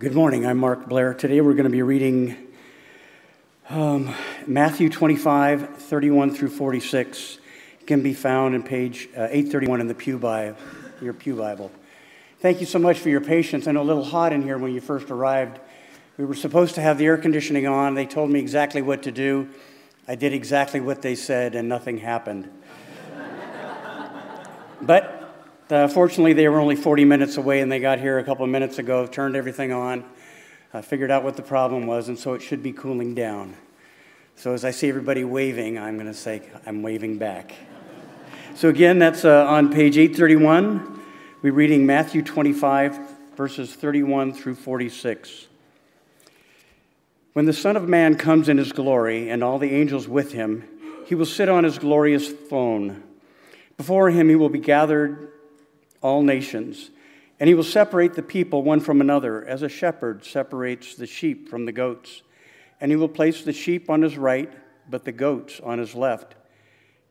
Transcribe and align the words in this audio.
Good 0.00 0.14
morning. 0.14 0.46
I'm 0.46 0.56
Mark 0.56 0.88
Blair. 0.88 1.12
Today 1.12 1.42
we're 1.42 1.52
going 1.52 1.64
to 1.64 1.68
be 1.68 1.82
reading 1.82 2.34
um, 3.68 4.14
Matthew 4.46 4.88
25, 4.88 5.76
31 5.76 6.34
through 6.34 6.48
46. 6.48 7.38
It 7.82 7.86
can 7.86 8.02
be 8.02 8.14
found 8.14 8.54
in 8.54 8.62
page 8.62 9.10
uh, 9.14 9.24
831 9.24 9.82
in 9.82 9.88
the 9.88 9.94
Pew 9.94 10.18
Bible, 10.18 10.56
your 11.02 11.12
Pew 11.12 11.36
Bible. 11.36 11.70
Thank 12.38 12.60
you 12.60 12.66
so 12.66 12.78
much 12.78 12.98
for 12.98 13.10
your 13.10 13.20
patience. 13.20 13.66
I 13.66 13.72
know 13.72 13.82
a 13.82 13.84
little 13.84 14.02
hot 14.02 14.32
in 14.32 14.40
here 14.40 14.56
when 14.56 14.72
you 14.72 14.80
first 14.80 15.10
arrived. 15.10 15.60
We 16.16 16.24
were 16.24 16.34
supposed 16.34 16.76
to 16.76 16.80
have 16.80 16.96
the 16.96 17.04
air 17.04 17.18
conditioning 17.18 17.66
on. 17.66 17.92
They 17.92 18.06
told 18.06 18.30
me 18.30 18.40
exactly 18.40 18.80
what 18.80 19.02
to 19.02 19.12
do. 19.12 19.50
I 20.08 20.14
did 20.14 20.32
exactly 20.32 20.80
what 20.80 21.02
they 21.02 21.14
said, 21.14 21.54
and 21.54 21.68
nothing 21.68 21.98
happened. 21.98 22.50
but 24.80 25.09
uh, 25.72 25.88
fortunately, 25.88 26.32
they 26.32 26.48
were 26.48 26.58
only 26.58 26.76
40 26.76 27.04
minutes 27.04 27.36
away 27.36 27.60
and 27.60 27.70
they 27.70 27.80
got 27.80 28.00
here 28.00 28.18
a 28.18 28.24
couple 28.24 28.44
of 28.44 28.50
minutes 28.50 28.78
ago, 28.78 29.06
turned 29.06 29.36
everything 29.36 29.72
on, 29.72 30.04
uh, 30.72 30.82
figured 30.82 31.10
out 31.10 31.22
what 31.22 31.36
the 31.36 31.42
problem 31.42 31.86
was, 31.86 32.08
and 32.08 32.18
so 32.18 32.34
it 32.34 32.42
should 32.42 32.62
be 32.62 32.72
cooling 32.72 33.14
down. 33.14 33.54
So 34.36 34.54
as 34.54 34.64
I 34.64 34.70
see 34.70 34.88
everybody 34.88 35.22
waving, 35.22 35.78
I'm 35.78 35.96
going 35.96 36.06
to 36.06 36.14
say, 36.14 36.42
I'm 36.66 36.82
waving 36.82 37.18
back. 37.18 37.54
So 38.54 38.68
again, 38.68 38.98
that's 38.98 39.24
uh, 39.24 39.46
on 39.46 39.72
page 39.72 39.96
831. 39.98 41.02
We're 41.42 41.52
reading 41.52 41.86
Matthew 41.86 42.22
25, 42.22 42.98
verses 43.36 43.74
31 43.74 44.32
through 44.32 44.56
46. 44.56 45.46
When 47.32 47.44
the 47.44 47.52
Son 47.52 47.76
of 47.76 47.88
Man 47.88 48.16
comes 48.16 48.48
in 48.48 48.58
his 48.58 48.72
glory 48.72 49.30
and 49.30 49.44
all 49.44 49.58
the 49.58 49.72
angels 49.72 50.08
with 50.08 50.32
him, 50.32 50.64
he 51.06 51.14
will 51.14 51.26
sit 51.26 51.48
on 51.48 51.64
his 51.64 51.78
glorious 51.78 52.30
throne. 52.30 53.02
Before 53.76 54.10
him, 54.10 54.28
he 54.28 54.36
will 54.36 54.48
be 54.48 54.58
gathered 54.58 55.29
all 56.00 56.22
nations. 56.22 56.90
And 57.38 57.48
he 57.48 57.54
will 57.54 57.62
separate 57.62 58.14
the 58.14 58.22
people 58.22 58.62
one 58.62 58.80
from 58.80 59.00
another, 59.00 59.44
as 59.44 59.62
a 59.62 59.68
shepherd 59.68 60.24
separates 60.24 60.94
the 60.94 61.06
sheep 61.06 61.48
from 61.48 61.64
the 61.64 61.72
goats. 61.72 62.22
And 62.80 62.92
he 62.92 62.96
will 62.96 63.08
place 63.08 63.42
the 63.42 63.52
sheep 63.52 63.88
on 63.88 64.02
his 64.02 64.18
right, 64.18 64.52
but 64.88 65.04
the 65.04 65.12
goats 65.12 65.60
on 65.60 65.78
his 65.78 65.94
left. 65.94 66.34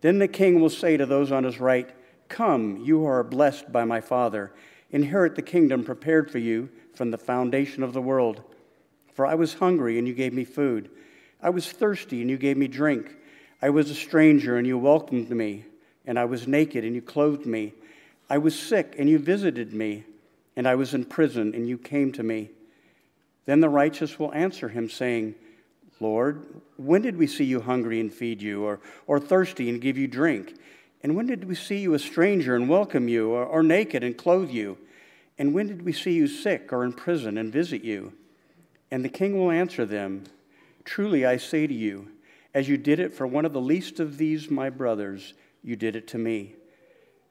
Then 0.02 0.20
the 0.20 0.28
king 0.28 0.60
will 0.60 0.70
say 0.70 0.98
to 0.98 1.06
those 1.06 1.32
on 1.32 1.44
his 1.44 1.60
right, 1.60 1.90
Come, 2.28 2.78
you 2.78 3.00
who 3.00 3.06
are 3.06 3.24
blessed 3.24 3.72
by 3.72 3.86
my 3.86 4.02
Father, 4.02 4.54
inherit 4.92 5.36
the 5.36 5.42
kingdom 5.42 5.84
prepared 5.84 6.32
for 6.32 6.38
you 6.38 6.70
from 6.94 7.12
the 7.12 7.18
foundation 7.18 7.84
of 7.84 7.94
the 7.94 8.02
world. 8.02 8.44
For 9.14 9.26
I 9.26 9.36
was 9.36 9.56
hungry, 9.56 9.98
and 9.98 10.08
you 10.08 10.14
gave 10.14 10.34
me 10.34 10.46
food. 10.46 10.90
I 11.42 11.50
was 11.50 11.72
thirsty, 11.72 12.22
and 12.22 12.30
you 12.30 12.38
gave 12.38 12.58
me 12.58 12.68
drink. 12.68 13.16
I 13.62 13.70
was 13.70 13.90
a 13.90 13.96
stranger, 13.96 14.58
and 14.58 14.68
you 14.68 14.78
welcomed 14.78 15.30
me. 15.30 15.66
And 16.06 16.18
I 16.18 16.26
was 16.26 16.48
naked, 16.48 16.86
and 16.86 16.96
you 16.96 17.02
clothed 17.02 17.46
me. 17.46 17.74
I 18.30 18.38
was 18.38 18.58
sick, 18.58 18.96
and 18.98 19.10
you 19.10 19.18
visited 19.18 19.74
me, 19.74 20.04
and 20.56 20.68
I 20.68 20.76
was 20.76 20.94
in 20.94 21.06
prison, 21.06 21.56
and 21.56 21.68
you 21.68 21.78
came 21.78 22.12
to 22.14 22.24
me. 22.24 22.50
Then 23.46 23.60
the 23.60 23.70
righteous 23.70 24.20
will 24.20 24.34
answer 24.34 24.70
him, 24.70 24.90
saying, 24.90 25.36
Lord, 26.00 26.46
when 26.78 27.02
did 27.02 27.18
we 27.18 27.28
see 27.28 27.44
you 27.44 27.60
hungry 27.60 28.00
and 28.00 28.14
feed 28.14 28.42
you, 28.42 28.64
or, 28.64 28.80
or 29.08 29.20
thirsty 29.20 29.70
and 29.70 29.82
give 29.82 29.98
you 29.98 30.08
drink? 30.08 30.56
And 31.02 31.16
when 31.16 31.26
did 31.26 31.46
we 31.46 31.56
see 31.56 31.80
you 31.80 31.94
a 31.94 32.00
stranger 32.00 32.56
and 32.56 32.70
welcome 32.70 33.08
you, 33.08 33.32
or, 33.32 33.46
or 33.46 33.64
naked 33.64 34.04
and 34.04 34.18
clothe 34.18 34.52
you? 34.52 34.78
And 35.38 35.54
when 35.54 35.68
did 35.68 35.84
we 35.84 35.94
see 35.94 36.12
you 36.12 36.28
sick 36.28 36.72
or 36.72 36.84
in 36.84 36.94
prison 36.94 37.38
and 37.38 37.52
visit 37.52 37.84
you? 37.84 38.14
And 38.92 39.04
the 39.04 39.10
king 39.10 39.38
will 39.38 39.52
answer 39.52 39.86
them, 39.86 40.26
Truly 40.84 41.26
I 41.26 41.38
say 41.38 41.66
to 41.68 41.74
you, 41.74 42.10
as 42.54 42.68
you 42.68 42.78
did 42.78 43.00
it 43.00 43.14
for 43.14 43.28
one 43.28 43.46
of 43.46 43.54
the 43.54 43.62
least 43.62 44.00
of 44.00 44.18
these 44.18 44.50
my 44.50 44.70
brothers, 44.70 45.34
you 45.64 45.76
did 45.76 45.96
it 45.96 46.08
to 46.10 46.18
me. 46.18 46.56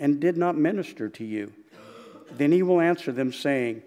And 0.00 0.18
did 0.18 0.36
not 0.36 0.56
minister 0.56 1.08
to 1.08 1.24
you? 1.24 1.52
Then 2.32 2.50
he 2.50 2.62
will 2.62 2.80
answer 2.80 3.12
them, 3.12 3.32
saying, 3.32 3.82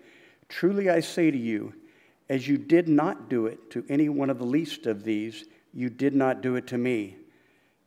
Truly 0.48 0.90
I 0.90 1.00
say 1.00 1.32
to 1.32 1.38
you, 1.38 1.74
as 2.30 2.48
you 2.48 2.58
did 2.58 2.88
not 2.88 3.30
do 3.30 3.48
it 3.48 3.72
to 3.72 3.84
any 3.90 4.08
one 4.08 4.30
of 4.30 4.38
the 4.38 4.46
least 4.46 4.86
of 4.86 5.04
these, 5.04 5.46
you 5.74 5.90
did 5.90 6.16
not 6.16 6.42
do 6.42 6.56
it 6.56 6.68
to 6.68 6.78
me. 6.78 7.18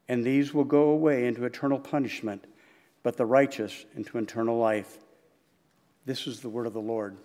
And 0.08 0.24
these 0.24 0.52
will 0.52 0.64
go 0.64 0.90
away 0.90 1.26
into 1.26 1.44
eternal 1.44 1.78
punishment, 1.78 2.46
but 3.02 3.16
the 3.16 3.26
righteous 3.26 3.86
into 3.94 4.18
eternal 4.18 4.58
life. 4.58 4.98
This 6.04 6.26
is 6.26 6.40
the 6.40 6.48
word 6.48 6.66
of 6.66 6.72
the 6.72 6.80
Lord. 6.80 7.16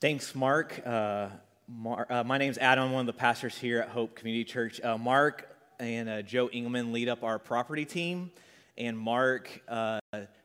Thanks, 0.00 0.34
Mark. 0.34 0.80
Uh, 0.86 1.28
Mar- 1.68 2.06
uh, 2.08 2.24
my 2.24 2.38
name's 2.38 2.56
Adam. 2.56 2.84
I'm 2.84 2.92
one 2.92 3.02
of 3.02 3.06
the 3.06 3.12
pastors 3.12 3.58
here 3.58 3.80
at 3.80 3.90
Hope 3.90 4.14
Community 4.14 4.44
Church. 4.44 4.80
Uh, 4.80 4.96
Mark 4.96 5.54
and 5.78 6.08
uh, 6.08 6.22
Joe 6.22 6.46
Engelman 6.46 6.94
lead 6.94 7.10
up 7.10 7.22
our 7.22 7.38
property 7.38 7.84
team, 7.84 8.30
and 8.78 8.98
Mark 8.98 9.60
uh, 9.68 10.00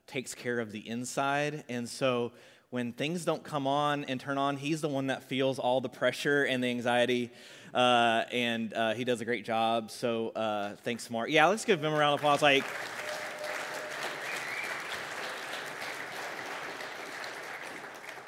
takes 0.07 0.35
care 0.35 0.59
of 0.59 0.73
the 0.73 0.85
inside. 0.85 1.63
And 1.69 1.87
so 1.87 2.33
when 2.69 2.91
things 2.91 3.23
don't 3.23 3.45
come 3.45 3.65
on 3.65 4.03
and 4.03 4.19
turn 4.19 4.37
on, 4.37 4.57
he's 4.57 4.81
the 4.81 4.89
one 4.89 5.07
that 5.07 5.23
feels 5.23 5.57
all 5.57 5.79
the 5.79 5.87
pressure 5.87 6.43
and 6.43 6.61
the 6.61 6.67
anxiety. 6.67 7.31
Uh, 7.73 8.25
and 8.33 8.73
he 8.97 9.05
does 9.05 9.21
a 9.21 9.25
great 9.25 9.45
job. 9.45 9.89
So 9.89 10.75
thanks, 10.83 11.09
Mark. 11.09 11.29
Yeah, 11.29 11.47
let's 11.47 11.63
give 11.63 11.81
him 11.81 11.93
a 11.93 11.97
round 11.97 12.15
of 12.15 12.19
applause. 12.19 12.41
Like, 12.41 12.65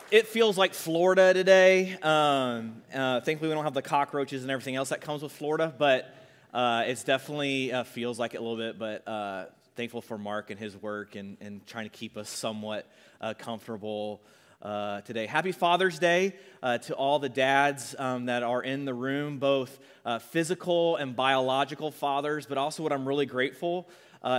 it 0.10 0.28
feels 0.28 0.58
like 0.58 0.74
Florida 0.74 1.34
today. 1.34 1.98
Um, 2.02 2.82
uh, 2.94 3.20
thankfully, 3.22 3.50
we 3.50 3.56
don't 3.56 3.66
have 3.66 3.74
the 3.74 3.82
cockroaches 3.82 4.42
and 4.42 4.52
everything 4.52 4.76
else 4.76 4.90
that 4.90 5.02
comes 5.02 5.22
with 5.22 5.32
Florida, 5.34 5.74
but 5.78 6.14
uh, 6.54 6.84
it's 6.86 7.04
definitely 7.04 7.74
uh, 7.74 7.84
feels 7.84 8.18
like 8.18 8.34
it 8.34 8.38
a 8.38 8.42
little 8.42 8.58
bit. 8.58 8.80
But 8.80 9.08
uh, 9.08 9.46
thankful 9.76 10.02
for 10.02 10.18
Mark 10.18 10.50
and 10.50 10.60
his 10.60 10.78
work 10.78 11.16
and, 11.16 11.38
and 11.42 11.66
trying 11.68 11.86
to 11.86 11.90
keep 11.90 12.16
us 12.16 12.30
somewhat 12.30 12.90
uh, 13.20 13.34
comfortable 13.38 14.22
uh, 14.62 15.02
today. 15.02 15.26
Happy 15.26 15.52
Father's 15.52 16.00
Day 16.00 16.34
to 16.64 16.94
all 16.94 17.20
the 17.20 17.30
dads 17.30 17.94
um, 18.00 18.26
that 18.26 18.44
are 18.44 18.64
in 18.64 18.86
the 18.86 18.94
room, 18.94 19.40
both 19.40 19.78
physical 20.22 20.96
and 20.96 21.16
biological 21.16 21.92
fathers, 21.92 22.46
but 22.46 22.58
also 22.58 22.82
what 22.82 22.94
I'm 22.94 23.08
really 23.08 23.26
grateful 23.26 23.90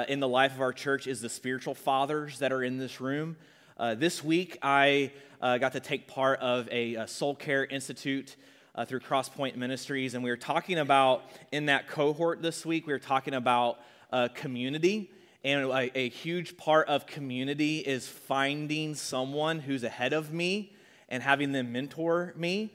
in 0.09 0.21
the 0.21 0.29
life 0.29 0.55
of 0.55 0.61
our 0.63 0.73
church 0.73 1.07
is 1.07 1.21
the 1.21 1.29
spiritual 1.29 1.75
fathers 1.75 2.39
that 2.39 2.53
are 2.53 2.63
in 2.63 2.79
this 2.79 3.01
room. 3.01 3.37
Uh, 3.79 3.95
this 3.95 4.25
week, 4.25 4.59
I 4.61 5.13
uh, 5.41 5.57
got 5.59 5.75
to 5.75 5.79
take 5.81 6.09
part 6.09 6.41
of 6.41 6.69
a, 6.73 6.97
a 6.97 7.07
Soul 7.07 7.37
Care 7.37 7.65
Institute 7.65 8.35
uh, 8.75 8.85
through 8.85 8.99
Crosspoint 8.99 9.55
Ministries, 9.55 10.15
and 10.15 10.25
we 10.25 10.31
were 10.31 10.37
talking 10.37 10.81
about 10.81 11.23
in 11.53 11.67
that 11.67 11.87
cohort 11.87 12.43
this 12.43 12.67
week. 12.67 12.89
We 12.89 12.93
were 12.93 12.99
talking 12.99 13.35
about 13.35 13.79
uh, 14.11 14.31
community, 14.35 15.13
and 15.45 15.71
a, 15.71 15.97
a 15.97 16.09
huge 16.09 16.57
part 16.57 16.89
of 16.89 17.07
community 17.07 17.79
is 17.79 18.09
finding 18.09 18.97
someone 18.97 19.61
who's 19.61 19.85
ahead 19.85 20.13
of 20.13 20.33
me 20.33 20.73
and 21.09 21.23
having 21.23 21.53
them 21.53 21.71
mentor 21.71 22.35
me. 22.37 22.73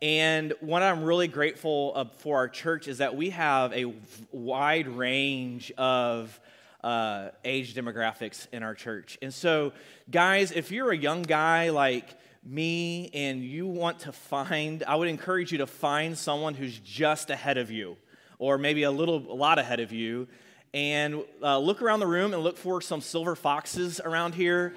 And 0.00 0.54
what 0.60 0.80
I'm 0.80 1.02
really 1.02 1.26
grateful 1.26 1.90
uh, 1.96 2.04
for 2.18 2.36
our 2.36 2.48
church 2.48 2.86
is 2.86 2.98
that 2.98 3.16
we 3.16 3.30
have 3.30 3.72
a 3.72 3.92
wide 4.30 4.86
range 4.86 5.72
of 5.72 6.38
uh, 6.86 7.30
age 7.44 7.74
demographics 7.74 8.46
in 8.52 8.62
our 8.62 8.72
church. 8.72 9.18
And 9.20 9.34
so, 9.34 9.72
guys, 10.08 10.52
if 10.52 10.70
you're 10.70 10.92
a 10.92 10.96
young 10.96 11.22
guy 11.22 11.70
like 11.70 12.08
me 12.44 13.10
and 13.12 13.42
you 13.42 13.66
want 13.66 13.98
to 14.00 14.12
find, 14.12 14.84
I 14.84 14.94
would 14.94 15.08
encourage 15.08 15.50
you 15.50 15.58
to 15.58 15.66
find 15.66 16.16
someone 16.16 16.54
who's 16.54 16.78
just 16.78 17.28
ahead 17.30 17.58
of 17.58 17.72
you, 17.72 17.96
or 18.38 18.56
maybe 18.56 18.84
a 18.84 18.92
little, 18.92 19.16
a 19.16 19.34
lot 19.34 19.58
ahead 19.58 19.80
of 19.80 19.90
you, 19.90 20.28
and 20.72 21.24
uh, 21.42 21.58
look 21.58 21.82
around 21.82 21.98
the 21.98 22.06
room 22.06 22.32
and 22.32 22.44
look 22.44 22.56
for 22.56 22.80
some 22.80 23.00
silver 23.00 23.34
foxes 23.34 23.98
around 23.98 24.36
here. 24.36 24.72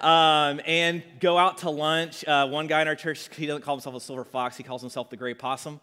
Um, 0.00 0.60
and 0.66 1.04
go 1.20 1.38
out 1.38 1.58
to 1.58 1.70
lunch. 1.70 2.26
Uh, 2.26 2.48
one 2.48 2.66
guy 2.66 2.82
in 2.82 2.88
our 2.88 2.96
church, 2.96 3.28
he 3.36 3.46
doesn't 3.46 3.62
call 3.62 3.76
himself 3.76 3.94
a 3.94 4.00
silver 4.00 4.24
fox, 4.24 4.56
he 4.56 4.64
calls 4.64 4.80
himself 4.80 5.10
the 5.10 5.16
gray 5.16 5.34
possum. 5.34 5.80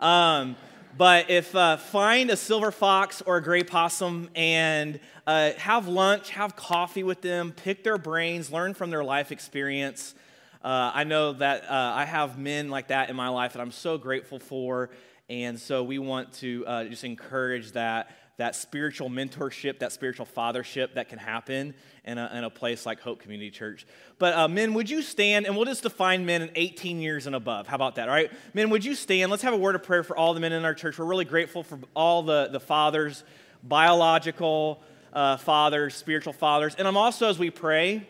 Um, 0.00 0.56
but 0.98 1.30
if 1.30 1.54
uh, 1.54 1.76
find 1.76 2.28
a 2.28 2.36
silver 2.36 2.72
fox 2.72 3.22
or 3.22 3.36
a 3.36 3.42
gray 3.42 3.62
possum 3.62 4.28
and 4.34 4.98
uh, 5.28 5.52
have 5.52 5.86
lunch, 5.86 6.30
have 6.30 6.56
coffee 6.56 7.04
with 7.04 7.20
them, 7.20 7.52
pick 7.52 7.84
their 7.84 7.98
brains, 7.98 8.50
learn 8.50 8.74
from 8.74 8.90
their 8.90 9.04
life 9.04 9.30
experience. 9.30 10.16
Uh, 10.60 10.90
I 10.92 11.04
know 11.04 11.34
that 11.34 11.62
uh, 11.70 11.92
I 11.94 12.04
have 12.04 12.36
men 12.36 12.68
like 12.68 12.88
that 12.88 13.10
in 13.10 13.16
my 13.16 13.28
life 13.28 13.52
that 13.52 13.60
I'm 13.60 13.70
so 13.70 13.96
grateful 13.96 14.40
for. 14.40 14.90
And 15.30 15.60
so 15.60 15.84
we 15.84 16.00
want 16.00 16.32
to 16.34 16.64
uh, 16.66 16.84
just 16.86 17.04
encourage 17.04 17.72
that 17.72 18.10
that 18.38 18.54
spiritual 18.54 19.10
mentorship, 19.10 19.80
that 19.80 19.92
spiritual 19.92 20.24
fathership 20.24 20.94
that 20.94 21.08
can 21.08 21.18
happen 21.18 21.74
in 22.04 22.18
a, 22.18 22.30
in 22.34 22.44
a 22.44 22.50
place 22.50 22.86
like 22.86 23.00
Hope 23.00 23.20
Community 23.20 23.50
Church. 23.50 23.84
But 24.18 24.32
uh, 24.34 24.46
men, 24.46 24.74
would 24.74 24.88
you 24.88 25.02
stand, 25.02 25.44
and 25.46 25.56
we'll 25.56 25.64
just 25.64 25.82
define 25.82 26.24
men 26.24 26.42
in 26.42 26.50
18 26.54 27.00
years 27.00 27.26
and 27.26 27.34
above. 27.34 27.66
How 27.66 27.74
about 27.74 27.96
that? 27.96 28.08
All 28.08 28.14
right, 28.14 28.30
men, 28.54 28.70
would 28.70 28.84
you 28.84 28.94
stand? 28.94 29.32
Let's 29.32 29.42
have 29.42 29.54
a 29.54 29.58
word 29.58 29.74
of 29.74 29.82
prayer 29.82 30.04
for 30.04 30.16
all 30.16 30.34
the 30.34 30.40
men 30.40 30.52
in 30.52 30.64
our 30.64 30.72
church. 30.72 30.98
We're 30.98 31.04
really 31.04 31.24
grateful 31.24 31.64
for 31.64 31.80
all 31.94 32.22
the, 32.22 32.48
the 32.52 32.60
fathers, 32.60 33.24
biological 33.64 34.80
uh, 35.12 35.36
fathers, 35.36 35.96
spiritual 35.96 36.32
fathers. 36.32 36.76
And 36.76 36.86
I'm 36.86 36.96
also, 36.96 37.28
as 37.28 37.40
we 37.40 37.50
pray, 37.50 38.06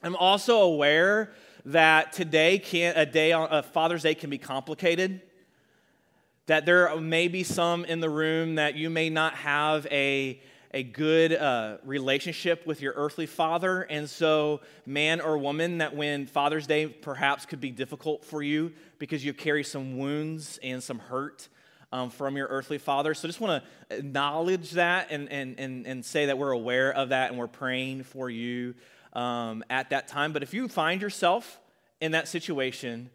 I'm 0.00 0.14
also 0.14 0.60
aware 0.62 1.32
that 1.66 2.12
today 2.12 2.58
can 2.60 2.96
a 2.96 3.04
day 3.04 3.32
on 3.32 3.48
a 3.50 3.64
Father's 3.64 4.04
Day 4.04 4.14
can 4.14 4.30
be 4.30 4.38
complicated 4.38 5.20
that 6.50 6.66
there 6.66 6.96
may 6.96 7.28
be 7.28 7.44
some 7.44 7.84
in 7.84 8.00
the 8.00 8.10
room 8.10 8.56
that 8.56 8.74
you 8.74 8.90
may 8.90 9.08
not 9.08 9.34
have 9.34 9.86
a, 9.86 10.40
a 10.74 10.82
good 10.82 11.32
uh, 11.32 11.76
relationship 11.84 12.66
with 12.66 12.82
your 12.82 12.92
earthly 12.96 13.26
father. 13.26 13.82
And 13.82 14.10
so, 14.10 14.60
man 14.84 15.20
or 15.20 15.38
woman, 15.38 15.78
that 15.78 15.94
when 15.94 16.26
Father's 16.26 16.66
Day 16.66 16.88
perhaps 16.88 17.46
could 17.46 17.60
be 17.60 17.70
difficult 17.70 18.24
for 18.24 18.42
you 18.42 18.72
because 18.98 19.24
you 19.24 19.32
carry 19.32 19.62
some 19.62 19.96
wounds 19.96 20.58
and 20.60 20.82
some 20.82 20.98
hurt. 20.98 21.48
Um, 21.92 22.10
from 22.10 22.36
your 22.36 22.46
earthly 22.46 22.78
father. 22.78 23.14
So 23.14 23.26
just 23.26 23.40
want 23.40 23.64
to 23.64 23.96
acknowledge 23.96 24.70
that 24.72 25.08
and, 25.10 25.28
and, 25.28 25.58
and, 25.58 25.84
and 25.88 26.04
say 26.04 26.26
that 26.26 26.38
we're 26.38 26.52
aware 26.52 26.92
of 26.92 27.08
that 27.08 27.30
and 27.30 27.38
we're 27.38 27.48
praying 27.48 28.04
for 28.04 28.30
you 28.30 28.76
um, 29.12 29.64
at 29.68 29.90
that 29.90 30.06
time. 30.06 30.32
But 30.32 30.44
if 30.44 30.54
you 30.54 30.68
find 30.68 31.02
yourself 31.02 31.58
in 32.00 32.12
that 32.12 32.28
situation 32.28 33.10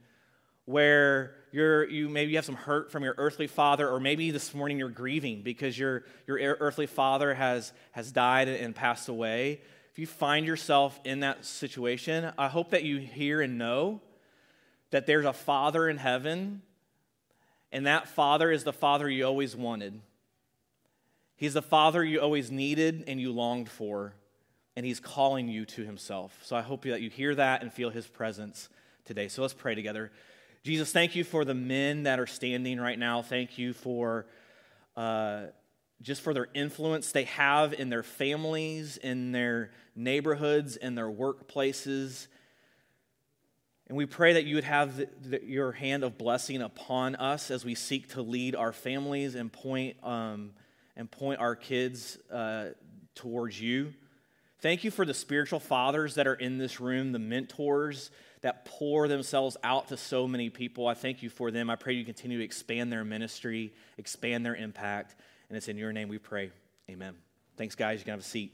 where 0.65 1.35
you're, 1.55 1.89
you 1.89 2.09
maybe 2.09 2.31
you 2.31 2.37
have 2.37 2.43
some 2.43 2.55
hurt 2.55 2.91
from 2.91 3.01
your 3.01 3.15
earthly 3.17 3.47
father, 3.47 3.89
or 3.89 4.01
maybe 4.01 4.29
this 4.29 4.53
morning 4.53 4.77
you're 4.77 4.89
grieving 4.89 5.41
because 5.41 5.79
your, 5.79 6.03
your 6.27 6.37
earthly 6.59 6.85
father 6.85 7.33
has, 7.33 7.71
has 7.93 8.11
died 8.11 8.49
and 8.49 8.75
passed 8.75 9.07
away. 9.07 9.61
If 9.93 9.97
you 9.97 10.05
find 10.05 10.45
yourself 10.45 10.99
in 11.05 11.21
that 11.21 11.45
situation, 11.45 12.33
I 12.37 12.49
hope 12.49 12.71
that 12.71 12.83
you 12.83 12.97
hear 12.97 13.39
and 13.39 13.57
know 13.57 14.01
that 14.91 15.05
there's 15.05 15.23
a 15.23 15.31
father 15.31 15.87
in 15.87 15.95
heaven, 15.95 16.61
and 17.71 17.87
that 17.87 18.09
father 18.09 18.51
is 18.51 18.65
the 18.65 18.73
father 18.73 19.09
you 19.09 19.25
always 19.25 19.55
wanted. 19.55 20.01
He's 21.37 21.53
the 21.53 21.61
father 21.61 22.03
you 22.03 22.19
always 22.19 22.51
needed 22.51 23.05
and 23.07 23.19
you 23.19 23.31
longed 23.31 23.69
for, 23.69 24.13
and 24.75 24.85
he's 24.85 24.99
calling 24.99 25.47
you 25.47 25.63
to 25.67 25.85
himself. 25.85 26.37
So 26.43 26.57
I 26.57 26.61
hope 26.61 26.83
that 26.83 27.01
you 27.01 27.09
hear 27.09 27.33
that 27.33 27.61
and 27.61 27.71
feel 27.71 27.91
his 27.91 28.07
presence 28.07 28.67
today. 29.05 29.29
So 29.29 29.41
let's 29.41 29.53
pray 29.53 29.73
together. 29.73 30.11
Jesus, 30.65 30.91
thank 30.91 31.15
you 31.15 31.23
for 31.23 31.45
the 31.45 31.53
men 31.53 32.03
that 32.03 32.19
are 32.19 32.25
standing 32.25 32.79
right 32.79 32.97
now. 32.97 33.21
Thank 33.21 33.59
you 33.59 33.71
for 33.71 34.25
uh, 34.97 35.43
just 36.01 36.23
for 36.23 36.33
their 36.33 36.47
influence 36.55 37.11
they 37.11 37.25
have 37.25 37.71
in 37.71 37.91
their 37.91 38.01
families, 38.01 38.97
in 38.97 39.31
their 39.31 39.69
neighborhoods, 39.95 40.75
in 40.75 40.95
their 40.95 41.07
workplaces. 41.07 42.25
And 43.85 43.95
we 43.95 44.07
pray 44.07 44.33
that 44.33 44.45
you 44.45 44.55
would 44.55 44.63
have 44.63 44.97
the, 44.97 45.07
the, 45.21 45.45
your 45.45 45.71
hand 45.71 46.03
of 46.03 46.17
blessing 46.17 46.63
upon 46.63 47.13
us 47.17 47.51
as 47.51 47.63
we 47.63 47.75
seek 47.75 48.09
to 48.13 48.23
lead 48.23 48.55
our 48.55 48.73
families 48.73 49.35
and 49.35 49.53
point, 49.53 49.97
um, 50.01 50.53
and 50.95 51.11
point 51.11 51.39
our 51.39 51.55
kids 51.55 52.17
uh, 52.33 52.69
towards 53.13 53.61
you. 53.61 53.93
Thank 54.61 54.83
you 54.83 54.89
for 54.89 55.05
the 55.05 55.13
spiritual 55.13 55.59
fathers 55.59 56.15
that 56.15 56.25
are 56.25 56.33
in 56.33 56.57
this 56.57 56.79
room, 56.79 57.11
the 57.11 57.19
mentors 57.19 58.09
that 58.45 58.63
pour 58.63 59.07
themselves 59.07 59.57
out 59.63 59.87
to 59.87 59.97
so 59.97 60.27
many 60.27 60.51
people. 60.51 60.87
I 60.87 60.93
thank 60.93 61.23
you 61.23 61.31
for 61.31 61.49
them. 61.49 61.67
I 61.67 61.75
pray 61.75 61.93
you 61.93 62.05
continue 62.05 62.37
to 62.37 62.43
expand 62.43 62.91
their 62.91 63.03
ministry, 63.03 63.73
expand 63.97 64.45
their 64.45 64.55
impact. 64.55 65.15
And 65.49 65.57
it's 65.57 65.67
in 65.67 65.79
your 65.79 65.91
name 65.91 66.09
we 66.09 66.19
pray. 66.19 66.51
Amen. 66.87 67.15
Thanks, 67.57 67.73
guys. 67.73 67.97
You 67.97 68.05
can 68.05 68.11
have 68.11 68.19
a 68.19 68.23
seat. 68.23 68.53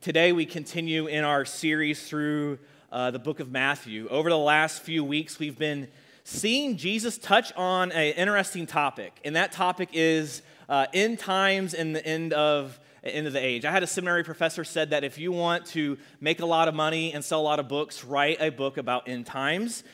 Today, 0.00 0.30
we 0.30 0.46
continue 0.46 1.08
in 1.08 1.24
our 1.24 1.44
series 1.44 2.06
through 2.08 2.60
uh, 2.92 3.10
the 3.10 3.18
book 3.18 3.40
of 3.40 3.50
Matthew. 3.50 4.06
Over 4.06 4.30
the 4.30 4.38
last 4.38 4.82
few 4.82 5.02
weeks, 5.02 5.40
we've 5.40 5.58
been 5.58 5.88
seeing 6.22 6.76
Jesus 6.76 7.18
touch 7.18 7.52
on 7.56 7.90
an 7.90 8.12
interesting 8.12 8.68
topic, 8.68 9.18
and 9.24 9.34
that 9.34 9.50
topic 9.50 9.88
is 9.92 10.42
uh, 10.68 10.86
end 10.94 11.18
times 11.18 11.74
and 11.74 11.96
the 11.96 12.06
end 12.06 12.34
of 12.34 12.78
end 13.04 13.26
of 13.26 13.32
the 13.32 13.44
age. 13.44 13.64
I 13.64 13.72
had 13.72 13.82
a 13.82 13.86
seminary 13.86 14.24
professor 14.24 14.64
said 14.64 14.90
that 14.90 15.04
if 15.04 15.18
you 15.18 15.32
want 15.32 15.66
to 15.66 15.98
make 16.20 16.40
a 16.40 16.46
lot 16.46 16.68
of 16.68 16.74
money 16.74 17.12
and 17.12 17.24
sell 17.24 17.40
a 17.40 17.42
lot 17.42 17.58
of 17.58 17.68
books, 17.68 18.04
write 18.04 18.38
a 18.40 18.50
book 18.50 18.76
about 18.76 19.08
end 19.08 19.26
times. 19.26 19.84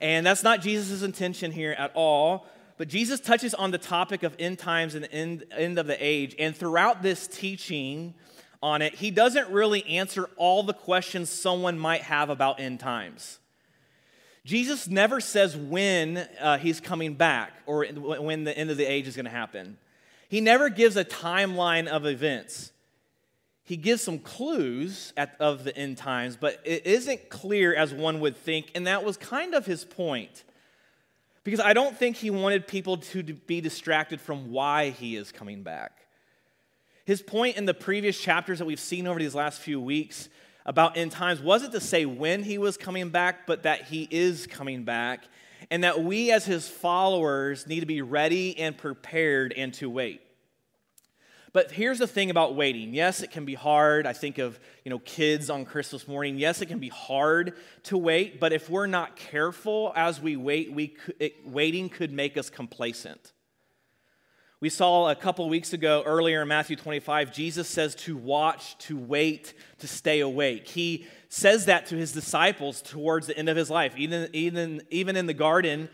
And 0.00 0.26
that's 0.26 0.42
not 0.42 0.60
Jesus' 0.60 1.02
intention 1.02 1.52
here 1.52 1.72
at 1.72 1.92
all. 1.94 2.46
But 2.78 2.88
Jesus 2.88 3.20
touches 3.20 3.54
on 3.54 3.70
the 3.70 3.78
topic 3.78 4.22
of 4.22 4.36
end 4.38 4.58
times 4.58 4.94
and 4.94 5.08
end, 5.10 5.44
end 5.56 5.78
of 5.78 5.86
the 5.86 5.96
age. 5.98 6.34
And 6.38 6.54
throughout 6.54 7.02
this 7.02 7.26
teaching 7.26 8.14
on 8.62 8.82
it, 8.82 8.94
he 8.94 9.10
doesn't 9.10 9.48
really 9.50 9.84
answer 9.86 10.28
all 10.36 10.62
the 10.62 10.74
questions 10.74 11.30
someone 11.30 11.78
might 11.78 12.02
have 12.02 12.28
about 12.28 12.60
end 12.60 12.80
times. 12.80 13.38
Jesus 14.44 14.86
never 14.86 15.20
says 15.20 15.56
when 15.56 16.18
uh, 16.40 16.58
he's 16.58 16.80
coming 16.80 17.14
back 17.14 17.52
or 17.66 17.84
when 17.86 18.44
the 18.44 18.56
end 18.56 18.70
of 18.70 18.76
the 18.76 18.84
age 18.84 19.08
is 19.08 19.16
going 19.16 19.24
to 19.24 19.30
happen. 19.30 19.78
He 20.28 20.40
never 20.40 20.68
gives 20.68 20.96
a 20.96 21.04
timeline 21.04 21.86
of 21.86 22.06
events. 22.06 22.72
He 23.64 23.76
gives 23.76 24.02
some 24.02 24.18
clues 24.18 25.12
at, 25.16 25.36
of 25.40 25.64
the 25.64 25.76
end 25.76 25.98
times, 25.98 26.36
but 26.36 26.60
it 26.64 26.86
isn't 26.86 27.30
clear 27.30 27.74
as 27.74 27.92
one 27.92 28.20
would 28.20 28.36
think, 28.36 28.70
and 28.74 28.86
that 28.86 29.04
was 29.04 29.16
kind 29.16 29.54
of 29.54 29.66
his 29.66 29.84
point. 29.84 30.44
Because 31.42 31.60
I 31.60 31.72
don't 31.72 31.96
think 31.96 32.16
he 32.16 32.30
wanted 32.30 32.66
people 32.66 32.98
to 32.98 33.22
be 33.22 33.60
distracted 33.60 34.20
from 34.20 34.50
why 34.50 34.90
he 34.90 35.16
is 35.16 35.32
coming 35.32 35.62
back. 35.62 36.06
His 37.04 37.22
point 37.22 37.56
in 37.56 37.66
the 37.66 37.74
previous 37.74 38.20
chapters 38.20 38.58
that 38.58 38.66
we've 38.66 38.80
seen 38.80 39.06
over 39.06 39.18
these 39.18 39.34
last 39.34 39.60
few 39.60 39.80
weeks 39.80 40.28
about 40.64 40.96
end 40.96 41.12
times 41.12 41.40
wasn't 41.40 41.72
to 41.72 41.80
say 41.80 42.04
when 42.04 42.42
he 42.42 42.58
was 42.58 42.76
coming 42.76 43.10
back, 43.10 43.46
but 43.46 43.62
that 43.62 43.82
he 43.82 44.08
is 44.10 44.48
coming 44.48 44.82
back 44.82 45.24
and 45.70 45.84
that 45.84 46.02
we 46.02 46.30
as 46.30 46.44
his 46.44 46.68
followers 46.68 47.66
need 47.66 47.80
to 47.80 47.86
be 47.86 48.02
ready 48.02 48.58
and 48.58 48.76
prepared 48.76 49.52
and 49.52 49.72
to 49.74 49.90
wait. 49.90 50.20
But 51.52 51.72
here's 51.72 51.98
the 51.98 52.06
thing 52.06 52.28
about 52.28 52.54
waiting. 52.54 52.92
Yes, 52.92 53.22
it 53.22 53.30
can 53.30 53.46
be 53.46 53.54
hard. 53.54 54.06
I 54.06 54.12
think 54.12 54.36
of, 54.36 54.60
you 54.84 54.90
know, 54.90 54.98
kids 54.98 55.48
on 55.48 55.64
Christmas 55.64 56.06
morning. 56.06 56.36
Yes, 56.36 56.60
it 56.60 56.66
can 56.66 56.80
be 56.80 56.90
hard 56.90 57.54
to 57.84 57.96
wait, 57.96 58.38
but 58.38 58.52
if 58.52 58.68
we're 58.68 58.86
not 58.86 59.16
careful 59.16 59.90
as 59.96 60.20
we 60.20 60.36
wait, 60.36 60.70
we 60.70 60.96
it, 61.18 61.46
waiting 61.46 61.88
could 61.88 62.12
make 62.12 62.36
us 62.36 62.50
complacent. 62.50 63.32
We 64.60 64.68
saw 64.68 65.08
a 65.08 65.14
couple 65.14 65.48
weeks 65.48 65.72
ago, 65.72 66.02
earlier 66.04 66.42
in 66.42 66.48
Matthew 66.48 66.76
25, 66.76 67.32
Jesus 67.32 67.68
says 67.68 67.94
to 67.94 68.16
watch, 68.18 68.76
to 68.80 68.98
wait, 68.98 69.54
to 69.78 69.88
stay 69.88 70.20
awake. 70.20 70.68
He 70.68 71.06
says 71.28 71.66
that 71.66 71.86
to 71.86 71.96
his 71.96 72.12
disciples 72.12 72.80
towards 72.82 73.26
the 73.26 73.36
end 73.36 73.48
of 73.48 73.56
his 73.56 73.70
life. 73.70 73.94
Even, 73.96 74.28
even, 74.32 74.82
even 74.90 75.16
in 75.16 75.26
the 75.26 75.34
garden, 75.34 75.88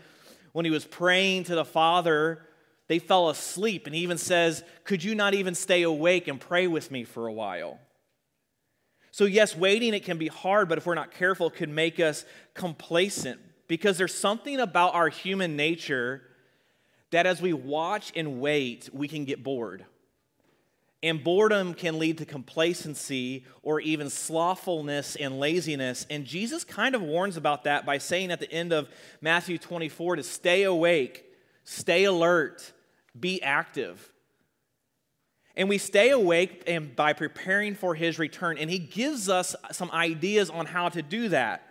when 0.51 0.65
he 0.65 0.71
was 0.71 0.85
praying 0.85 1.45
to 1.45 1.55
the 1.55 1.65
Father, 1.65 2.45
they 2.87 2.99
fell 2.99 3.29
asleep. 3.29 3.85
And 3.85 3.95
he 3.95 4.01
even 4.01 4.17
says, 4.17 4.63
Could 4.83 5.03
you 5.03 5.15
not 5.15 5.33
even 5.33 5.55
stay 5.55 5.81
awake 5.83 6.27
and 6.27 6.39
pray 6.39 6.67
with 6.67 6.91
me 6.91 7.03
for 7.03 7.27
a 7.27 7.33
while? 7.33 7.79
So, 9.11 9.25
yes, 9.25 9.55
waiting, 9.55 9.93
it 9.93 10.05
can 10.05 10.17
be 10.17 10.27
hard, 10.27 10.67
but 10.67 10.79
if 10.79 10.85
we're 10.85 10.95
not 10.95 11.11
careful, 11.11 11.47
it 11.47 11.55
could 11.55 11.69
make 11.69 11.99
us 11.99 12.25
complacent 12.55 13.39
because 13.67 13.97
there's 13.97 14.13
something 14.13 14.59
about 14.59 14.95
our 14.95 15.09
human 15.09 15.55
nature 15.55 16.23
that 17.11 17.27
as 17.27 17.41
we 17.41 17.53
watch 17.53 18.11
and 18.15 18.41
wait, 18.41 18.89
we 18.91 19.07
can 19.07 19.23
get 19.23 19.43
bored. 19.43 19.85
And 21.03 21.21
boredom 21.21 21.73
can 21.73 21.99
lead 21.99 22.19
to 22.19 22.25
complacency 22.25 23.43
or 23.61 23.81
even 23.81 24.09
slothfulness 24.09 25.17
and 25.17 25.37
laziness. 25.37 26.07
And 26.09 26.23
Jesus 26.23 26.63
kind 26.63 26.95
of 26.95 27.01
warns 27.01 27.35
about 27.35 27.65
that 27.65 27.85
by 27.85 27.97
saying 27.97 28.31
at 28.31 28.39
the 28.39 28.49
end 28.49 28.71
of 28.71 28.87
Matthew 29.19 29.57
24 29.57 30.15
to 30.15 30.23
stay 30.23 30.63
awake, 30.63 31.25
stay 31.65 32.05
alert, 32.05 32.71
be 33.19 33.43
active. 33.43 34.13
And 35.57 35.67
we 35.67 35.77
stay 35.77 36.09
awake 36.11 36.63
and 36.67 36.95
by 36.95 37.11
preparing 37.11 37.75
for 37.75 37.95
his 37.95 38.17
return. 38.17 38.57
And 38.57 38.69
he 38.69 38.79
gives 38.79 39.27
us 39.27 39.57
some 39.73 39.91
ideas 39.91 40.49
on 40.49 40.65
how 40.65 40.87
to 40.87 41.01
do 41.01 41.27
that 41.29 41.67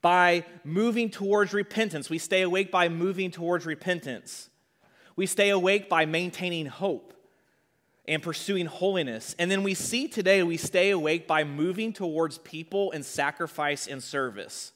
by 0.00 0.44
moving 0.62 1.10
towards 1.10 1.52
repentance. 1.52 2.08
We 2.08 2.18
stay 2.18 2.42
awake 2.42 2.70
by 2.70 2.88
moving 2.88 3.32
towards 3.32 3.66
repentance. 3.66 4.50
We 5.16 5.26
stay 5.26 5.50
awake 5.50 5.88
by 5.88 6.06
maintaining 6.06 6.66
hope 6.66 7.12
and 8.08 8.22
pursuing 8.22 8.66
holiness. 8.66 9.36
And 9.38 9.50
then 9.50 9.62
we 9.62 9.74
see 9.74 10.08
today 10.08 10.42
we 10.42 10.56
stay 10.56 10.90
awake 10.90 11.28
by 11.28 11.44
moving 11.44 11.92
towards 11.92 12.38
people 12.38 12.90
and 12.90 13.04
sacrifice 13.04 13.86
and 13.86 14.02
service. 14.02 14.72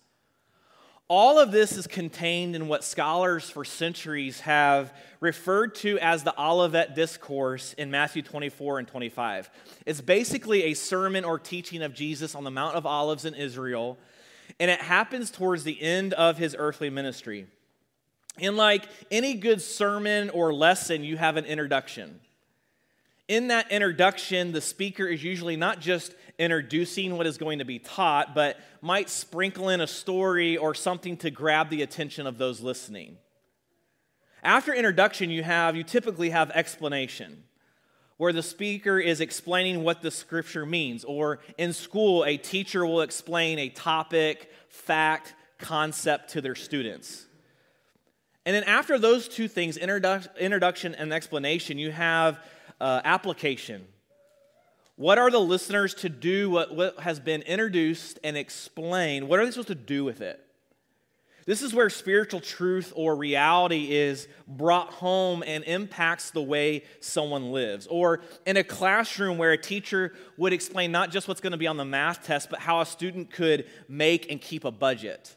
All 1.09 1.39
of 1.39 1.51
this 1.51 1.77
is 1.77 1.87
contained 1.87 2.55
in 2.55 2.69
what 2.69 2.85
scholars 2.85 3.51
for 3.51 3.65
centuries 3.65 4.41
have 4.41 4.95
referred 5.21 5.75
to 5.77 5.99
as 5.99 6.23
the 6.23 6.39
Olivet 6.41 6.95
Discourse 6.95 7.75
in 7.75 7.91
Matthew 7.91 8.23
24 8.23 8.79
and 8.79 8.89
25. 8.89 9.51
It's 9.85 10.01
basically 10.01 10.65
a 10.65 10.75
sermon 10.75 11.25
or 11.25 11.39
teaching 11.39 11.83
of 11.83 11.93
Jesus 11.93 12.35
on 12.35 12.45
the 12.45 12.51
Mount 12.51 12.77
of 12.77 12.87
Olives 12.87 13.25
in 13.25 13.35
Israel, 13.35 13.99
and 14.61 14.71
it 14.71 14.81
happens 14.81 15.31
towards 15.31 15.65
the 15.65 15.81
end 15.83 16.15
of 16.15 16.39
his 16.39 16.55
earthly 16.59 16.89
ministry. 16.89 17.47
In 18.39 18.57
like 18.57 18.85
any 19.11 19.35
good 19.35 19.61
sermon 19.61 20.31
or 20.31 20.55
lesson, 20.55 21.05
you 21.05 21.19
have 21.19 21.37
an 21.37 21.45
introduction. 21.45 22.21
In 23.29 23.49
that 23.49 23.71
introduction, 23.71 24.53
the 24.53 24.61
speaker 24.61 25.07
is 25.07 25.23
usually 25.23 25.57
not 25.57 25.81
just 25.81 26.15
introducing 26.39 27.17
what 27.17 27.27
is 27.27 27.39
going 27.39 27.61
to 27.61 27.65
be 27.65 27.79
taught, 27.79 28.35
but 28.35 28.59
might 28.81 29.09
sprinkle 29.09 29.69
in 29.69 29.81
a 29.81 29.87
story 29.87 30.57
or 30.57 30.75
something 30.75 31.17
to 31.19 31.31
grab 31.31 31.71
the 31.71 31.83
attention 31.83 32.27
of 32.27 32.39
those 32.39 32.61
listening. 32.61 33.17
After 34.43 34.75
introduction, 34.75 35.31
you 35.31 35.45
have 35.45 35.77
you 35.77 35.85
typically 35.85 36.31
have 36.31 36.51
explanation 36.51 37.45
where 38.17 38.33
the 38.33 38.43
speaker 38.43 38.99
is 38.99 39.21
explaining 39.21 39.83
what 39.83 40.03
the 40.03 40.11
scripture 40.11 40.67
means 40.67 41.05
or 41.05 41.41
in 41.59 41.73
school 41.73 42.25
a 42.25 42.37
teacher 42.37 42.85
will 42.85 43.01
explain 43.01 43.59
a 43.59 43.69
topic, 43.69 44.51
fact, 44.69 45.35
concept 45.59 46.31
to 46.31 46.41
their 46.41 46.55
students. 46.55 47.27
And 48.45 48.55
then 48.55 48.65
after 48.65 48.99
those 48.99 49.29
two 49.29 49.47
things, 49.47 49.79
introdu- 49.79 50.37
introduction 50.39 50.95
and 50.97 51.13
explanation, 51.13 51.79
you 51.79 51.93
have 51.93 52.41
uh, 52.83 53.01
application. 53.05 53.87
What 54.97 55.17
are 55.17 55.31
the 55.31 55.41
listeners 55.41 55.95
to 55.95 56.09
do 56.09 56.51
what, 56.51 56.75
what 56.75 57.01
has 57.01 57.21
been 57.21 57.43
introduced 57.43 58.19
and 58.23 58.37
explained? 58.37 59.29
What 59.29 59.39
are 59.39 59.45
they 59.45 59.53
supposed 59.53 59.69
to 59.69 59.75
do 59.75 60.05
with 60.05 60.21
it? 60.21 60.41
This 61.45 61.63
is 61.63 61.75
where 61.75 61.91
spiritual 61.91 62.41
truth 62.41 62.93
or 62.95 63.17
reality 63.17 63.91
is 63.91 64.29
brought 64.47 64.93
home 64.93 65.43
and 65.45 65.65
impacts 65.65 66.31
the 66.31 66.43
way 66.43 66.85
someone 67.01 67.53
lives. 67.53 67.87
Or 67.89 68.21
in 68.47 68.57
a 68.57 68.65
classroom 68.65 69.39
where 69.39 69.53
a 69.53 69.59
teacher 69.59 70.13
would 70.37 70.53
explain 70.53 70.93
not 70.93 71.11
just 71.11 71.27
what's 71.27 71.41
going 71.41 71.53
to 71.53 71.59
be 71.59 71.67
on 71.67 71.77
the 71.77 71.85
math 71.85 72.25
test, 72.25 72.51
but 72.51 72.61
how 72.61 72.81
a 72.81 72.87
student 72.87 73.31
could 73.31 73.67
make 73.89 74.31
and 74.31 74.41
keep 74.41 74.65
a 74.65 74.71
budget. 74.71 75.35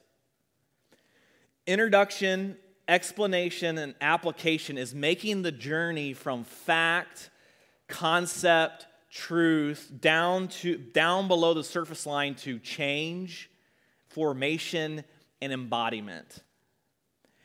Introduction, 1.65 2.57
explanation, 2.87 3.79
and 3.79 3.95
application 3.99 4.77
is 4.77 4.93
making 4.93 5.41
the 5.41 5.51
journey 5.51 6.13
from 6.13 6.43
fact, 6.43 7.31
concept, 7.87 8.87
truth 9.11 9.91
down 9.99 10.47
to 10.47 10.77
down 10.77 11.27
below 11.27 11.53
the 11.53 11.63
surface 11.63 12.05
line 12.05 12.35
to 12.35 12.59
change, 12.59 13.49
formation, 14.07 15.03
and 15.41 15.53
embodiment. 15.53 16.43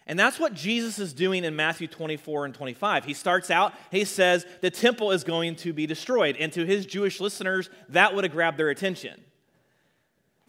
And 0.06 0.18
that's 0.18 0.40
what 0.40 0.54
Jesus 0.54 0.98
is 0.98 1.12
doing 1.12 1.44
in 1.44 1.54
Matthew 1.54 1.86
24 1.86 2.46
and 2.46 2.54
25. 2.54 3.04
He 3.04 3.14
starts 3.14 3.48
out, 3.48 3.74
he 3.92 4.04
says, 4.04 4.44
the 4.60 4.70
temple 4.70 5.12
is 5.12 5.22
going 5.22 5.54
to 5.56 5.72
be 5.72 5.86
destroyed. 5.86 6.36
And 6.40 6.52
to 6.54 6.66
his 6.66 6.84
Jewish 6.84 7.20
listeners, 7.20 7.70
that 7.90 8.14
would 8.14 8.24
have 8.24 8.32
grabbed 8.32 8.58
their 8.58 8.70
attention. 8.70 9.20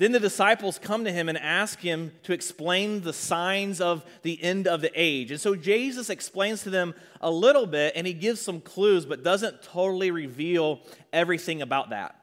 Then 0.02 0.14
the 0.14 0.20
disciples 0.20 0.80
come 0.80 1.04
to 1.04 1.12
him 1.12 1.30
and 1.30 1.38
ask 1.38 1.80
him 1.80 2.12
to 2.24 2.34
explain 2.34 3.02
the 3.02 3.14
signs 3.14 3.80
of 3.80 4.04
the 4.24 4.42
end 4.42 4.68
of 4.68 4.82
the 4.82 4.92
age. 4.96 5.30
And 5.30 5.40
so 5.40 5.56
Jesus 5.56 6.10
explains 6.10 6.64
to 6.64 6.72
them 6.72 6.96
a 7.22 7.30
little 7.30 7.68
bit 7.68 7.94
and 7.96 8.08
he 8.08 8.14
gives 8.14 8.42
some 8.42 8.62
clues, 8.62 9.06
but 9.06 9.24
doesn't 9.24 9.62
totally 9.62 10.10
reveal 10.10 10.80
everything 11.14 11.62
about 11.62 11.92
that. 11.92 12.16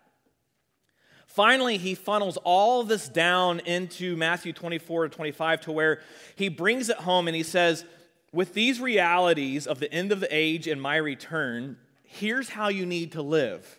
Finally, 1.28 1.78
he 1.78 1.94
funnels 1.94 2.36
all 2.38 2.82
this 2.82 3.08
down 3.08 3.60
into 3.60 4.16
Matthew 4.16 4.52
24 4.52 5.10
to 5.10 5.14
25 5.14 5.60
to 5.60 5.70
where 5.70 6.00
he 6.34 6.48
brings 6.48 6.88
it 6.88 6.96
home 6.96 7.28
and 7.28 7.36
he 7.36 7.44
says, 7.44 7.84
With 8.32 8.54
these 8.54 8.80
realities 8.80 9.68
of 9.68 9.78
the 9.78 9.92
end 9.94 10.10
of 10.10 10.18
the 10.18 10.28
age 10.32 10.66
and 10.66 10.82
my 10.82 10.96
return, 10.96 11.76
here's 12.02 12.48
how 12.48 12.70
you 12.70 12.86
need 12.86 13.12
to 13.12 13.22
live. 13.22 13.78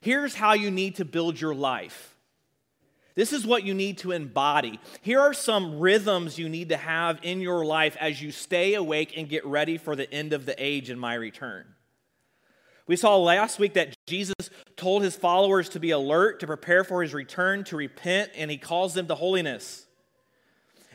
Here's 0.00 0.36
how 0.36 0.52
you 0.52 0.70
need 0.70 0.94
to 0.94 1.04
build 1.04 1.40
your 1.40 1.56
life. 1.56 2.13
This 3.14 3.32
is 3.32 3.46
what 3.46 3.62
you 3.62 3.74
need 3.74 3.98
to 3.98 4.10
embody. 4.10 4.80
Here 5.00 5.20
are 5.20 5.32
some 5.32 5.78
rhythms 5.78 6.36
you 6.38 6.48
need 6.48 6.70
to 6.70 6.76
have 6.76 7.20
in 7.22 7.40
your 7.40 7.64
life 7.64 7.96
as 8.00 8.20
you 8.20 8.32
stay 8.32 8.74
awake 8.74 9.14
and 9.16 9.28
get 9.28 9.46
ready 9.46 9.78
for 9.78 9.94
the 9.94 10.12
end 10.12 10.32
of 10.32 10.46
the 10.46 10.54
age 10.58 10.90
and 10.90 11.00
my 11.00 11.14
return. 11.14 11.64
We 12.86 12.96
saw 12.96 13.16
last 13.16 13.58
week 13.58 13.74
that 13.74 13.94
Jesus 14.06 14.34
told 14.76 15.02
his 15.02 15.16
followers 15.16 15.68
to 15.70 15.80
be 15.80 15.92
alert, 15.92 16.40
to 16.40 16.46
prepare 16.46 16.82
for 16.84 17.02
his 17.02 17.14
return, 17.14 17.64
to 17.64 17.76
repent, 17.76 18.32
and 18.36 18.50
he 18.50 18.58
calls 18.58 18.94
them 18.94 19.06
to 19.06 19.14
holiness. 19.14 19.86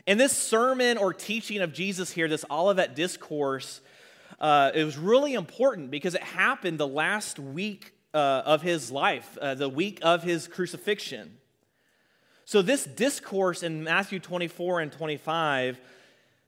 And 0.06 0.20
this 0.20 0.36
sermon 0.36 0.98
or 0.98 1.12
teaching 1.12 1.60
of 1.62 1.72
Jesus 1.72 2.10
here, 2.10 2.28
this 2.28 2.44
Olivet 2.50 2.94
discourse, 2.94 3.80
uh, 4.38 4.70
it 4.74 4.84
was 4.84 4.98
really 4.98 5.34
important 5.34 5.90
because 5.90 6.14
it 6.14 6.22
happened 6.22 6.78
the 6.78 6.86
last 6.86 7.38
week 7.38 7.92
uh, 8.12 8.42
of 8.44 8.62
his 8.62 8.90
life, 8.90 9.36
uh, 9.40 9.54
the 9.54 9.68
week 9.68 9.98
of 10.02 10.22
his 10.22 10.46
crucifixion. 10.46 11.39
So, 12.50 12.62
this 12.62 12.84
discourse 12.84 13.62
in 13.62 13.84
Matthew 13.84 14.18
24 14.18 14.80
and 14.80 14.90
25, 14.90 15.80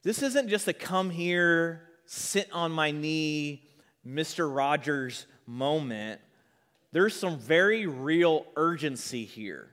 this 0.02 0.20
isn't 0.20 0.48
just 0.48 0.66
a 0.66 0.72
come 0.72 1.10
here, 1.10 1.82
sit 2.06 2.48
on 2.52 2.72
my 2.72 2.90
knee, 2.90 3.62
Mr. 4.04 4.52
Rogers 4.52 5.26
moment. 5.46 6.20
There's 6.90 7.14
some 7.14 7.38
very 7.38 7.86
real 7.86 8.46
urgency 8.56 9.24
here. 9.24 9.68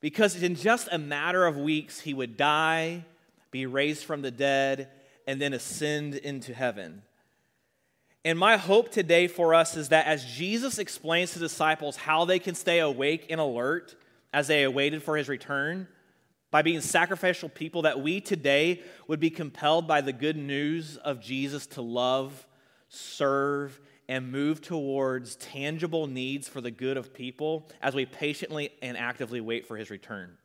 Because 0.00 0.40
in 0.40 0.54
just 0.54 0.88
a 0.92 0.98
matter 0.98 1.44
of 1.46 1.56
weeks, 1.56 1.98
he 1.98 2.14
would 2.14 2.36
die, 2.36 3.04
be 3.50 3.66
raised 3.66 4.04
from 4.04 4.22
the 4.22 4.30
dead, 4.30 4.88
and 5.26 5.42
then 5.42 5.52
ascend 5.52 6.14
into 6.14 6.54
heaven. 6.54 7.02
And 8.24 8.38
my 8.38 8.56
hope 8.56 8.92
today 8.92 9.26
for 9.26 9.52
us 9.52 9.76
is 9.76 9.88
that 9.88 10.06
as 10.06 10.24
Jesus 10.24 10.78
explains 10.78 11.32
to 11.32 11.40
disciples 11.40 11.96
how 11.96 12.24
they 12.24 12.38
can 12.38 12.54
stay 12.54 12.78
awake 12.78 13.26
and 13.30 13.40
alert, 13.40 13.96
as 14.34 14.48
they 14.48 14.64
awaited 14.64 15.00
for 15.00 15.16
his 15.16 15.28
return, 15.28 15.86
by 16.50 16.60
being 16.60 16.80
sacrificial 16.80 17.48
people, 17.48 17.82
that 17.82 18.00
we 18.00 18.20
today 18.20 18.82
would 19.06 19.20
be 19.20 19.30
compelled 19.30 19.86
by 19.86 20.00
the 20.00 20.12
good 20.12 20.36
news 20.36 20.96
of 20.96 21.20
Jesus 21.20 21.66
to 21.68 21.82
love, 21.82 22.46
serve, 22.88 23.80
and 24.08 24.32
move 24.32 24.60
towards 24.60 25.36
tangible 25.36 26.08
needs 26.08 26.48
for 26.48 26.60
the 26.60 26.72
good 26.72 26.96
of 26.96 27.14
people 27.14 27.68
as 27.80 27.94
we 27.94 28.06
patiently 28.06 28.70
and 28.82 28.96
actively 28.96 29.40
wait 29.40 29.66
for 29.66 29.76
his 29.76 29.88
return. 29.88 30.36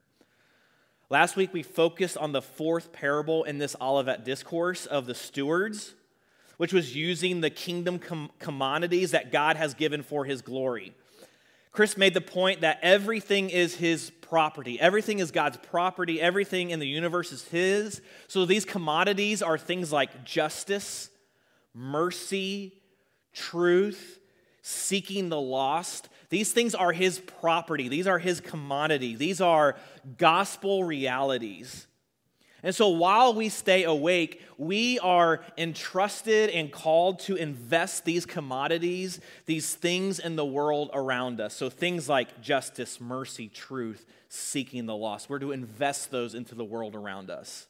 Last 1.10 1.36
week, 1.36 1.51
we 1.51 1.63
focused 1.63 2.15
on 2.15 2.31
the 2.31 2.43
fourth 2.43 2.93
parable 2.93 3.43
in 3.43 3.58
this 3.58 3.75
Olivet 3.81 4.24
discourse 4.24 4.86
of 4.86 5.08
the 5.08 5.15
stewards, 5.15 5.96
which 6.58 6.74
was 6.74 6.96
using 6.96 7.41
the 7.41 7.50
kingdom 7.50 7.98
com- 7.98 8.29
commodities 8.38 9.12
that 9.12 9.31
God 9.31 9.55
has 9.55 9.74
given 9.74 10.03
for 10.03 10.25
his 10.25 10.43
glory. 10.43 10.93
Chris 11.71 11.97
made 11.97 12.13
the 12.13 12.21
point 12.21 12.61
that 12.61 12.79
everything 12.81 13.49
is 13.49 13.75
his 13.75 14.09
property. 14.21 14.79
Everything 14.79 15.19
is 15.19 15.31
God's 15.31 15.57
property. 15.57 16.19
Everything 16.19 16.71
in 16.71 16.79
the 16.79 16.88
universe 16.88 17.31
is 17.31 17.47
his. 17.47 18.01
So 18.27 18.45
these 18.45 18.65
commodities 18.65 19.41
are 19.41 19.57
things 19.57 19.91
like 19.91 20.23
justice, 20.23 21.09
mercy, 21.73 22.73
truth, 23.33 24.19
seeking 24.61 25.29
the 25.29 25.39
lost. 25.39 26.09
These 26.29 26.51
things 26.51 26.75
are 26.75 26.91
his 26.91 27.19
property. 27.19 27.88
These 27.88 28.07
are 28.07 28.19
his 28.19 28.41
commodity. 28.41 29.15
These 29.15 29.41
are 29.41 29.75
gospel 30.17 30.83
realities. 30.83 31.88
And 32.61 32.75
so 32.75 32.89
while 32.89 33.33
we 33.33 33.49
stay 33.49 33.83
awake, 33.83 34.41
we 34.57 34.99
are 34.99 35.41
entrusted 35.57 36.49
and 36.49 36.71
called 36.71 37.19
to 37.21 37.35
invest 37.35 38.03
these 38.03 38.25
commodities, 38.25 39.21
these 39.45 39.73
things 39.73 40.19
in 40.19 40.35
the 40.35 40.45
world 40.45 40.89
around 40.93 41.39
us. 41.39 41.53
So 41.53 41.69
things 41.69 42.09
like 42.09 42.41
justice, 42.41 42.99
mercy, 42.99 43.47
truth, 43.47 44.05
seeking 44.27 44.85
the 44.85 44.95
lost. 44.95 45.29
We're 45.29 45.39
to 45.39 45.51
invest 45.51 46.11
those 46.11 46.35
into 46.35 46.53
the 46.53 46.65
world 46.65 46.95
around 46.95 47.29
us. 47.29 47.67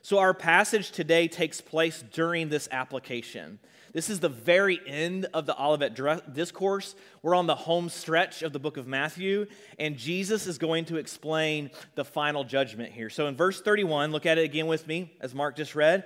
So 0.00 0.18
our 0.18 0.34
passage 0.34 0.90
today 0.90 1.28
takes 1.28 1.60
place 1.60 2.04
during 2.12 2.48
this 2.48 2.68
application. 2.72 3.58
This 3.92 4.08
is 4.08 4.20
the 4.20 4.28
very 4.30 4.80
end 4.86 5.26
of 5.34 5.44
the 5.44 5.60
Olivet 5.60 5.94
Discourse. 6.32 6.94
We're 7.20 7.34
on 7.34 7.46
the 7.46 7.54
home 7.54 7.90
stretch 7.90 8.42
of 8.42 8.54
the 8.54 8.58
book 8.58 8.78
of 8.78 8.86
Matthew, 8.86 9.46
and 9.78 9.98
Jesus 9.98 10.46
is 10.46 10.56
going 10.56 10.86
to 10.86 10.96
explain 10.96 11.70
the 11.94 12.04
final 12.04 12.42
judgment 12.42 12.92
here. 12.92 13.10
So 13.10 13.26
in 13.26 13.36
verse 13.36 13.60
31, 13.60 14.10
look 14.10 14.24
at 14.24 14.38
it 14.38 14.44
again 14.44 14.66
with 14.66 14.86
me, 14.86 15.12
as 15.20 15.34
Mark 15.34 15.56
just 15.56 15.74
read. 15.74 16.04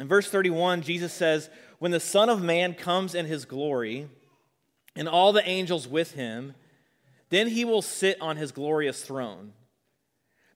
In 0.00 0.08
verse 0.08 0.28
31, 0.28 0.82
Jesus 0.82 1.12
says, 1.12 1.48
When 1.78 1.92
the 1.92 2.00
Son 2.00 2.28
of 2.28 2.42
Man 2.42 2.74
comes 2.74 3.14
in 3.14 3.26
his 3.26 3.44
glory, 3.44 4.08
and 4.96 5.08
all 5.08 5.32
the 5.32 5.48
angels 5.48 5.86
with 5.86 6.12
him, 6.12 6.54
then 7.30 7.48
he 7.48 7.64
will 7.64 7.82
sit 7.82 8.20
on 8.20 8.36
his 8.36 8.52
glorious 8.52 9.02
throne. 9.02 9.52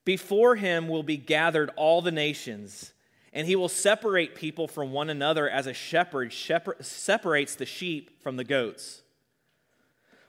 Before 0.05 0.57
him 0.57 0.89
will 0.89 1.03
be 1.03 1.17
gathered 1.17 1.71
all 1.77 2.03
the 2.03 2.13
nations 2.13 2.93
and 3.37 3.47
he 3.47 3.55
will 3.55 3.69
separate 3.69 4.35
people 4.35 4.67
from 4.67 4.93
one 4.93 5.11
another 5.11 5.47
as 5.47 5.67
a 5.67 5.75
shepherd 5.75 6.33
separates 6.33 7.55
the 7.55 7.67
sheep 7.67 8.23
from 8.23 8.39
the 8.39 8.45
goats. 8.45 9.03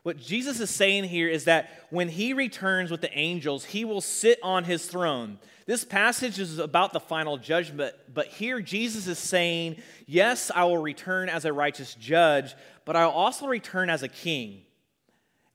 What 0.04 0.18
Jesus 0.18 0.60
is 0.60 0.70
saying 0.70 1.06
here 1.06 1.30
is 1.30 1.46
that 1.46 1.70
when 1.90 2.10
he 2.10 2.34
returns 2.34 2.92
with 2.92 3.00
the 3.00 3.18
angels, 3.18 3.64
he 3.64 3.86
will 3.86 4.02
sit 4.02 4.40
on 4.44 4.66
his 4.66 4.88
throne. 4.88 5.40
This 5.66 5.86
passage 5.86 6.38
is 6.38 6.60
about 6.60 6.92
the 6.92 7.00
final 7.00 7.38
judgment, 7.38 7.96
but 8.14 8.28
here 8.28 8.60
Jesus 8.60 9.08
is 9.08 9.18
saying, 9.18 9.78
Yes, 10.06 10.52
I 10.54 10.66
will 10.66 10.78
return 10.78 11.30
as 11.30 11.46
a 11.46 11.54
righteous 11.54 11.96
judge, 11.96 12.56
but 12.84 12.98
I'll 12.98 13.10
also 13.10 13.48
return 13.48 13.90
as 13.90 14.04
a 14.04 14.10
king. 14.10 14.64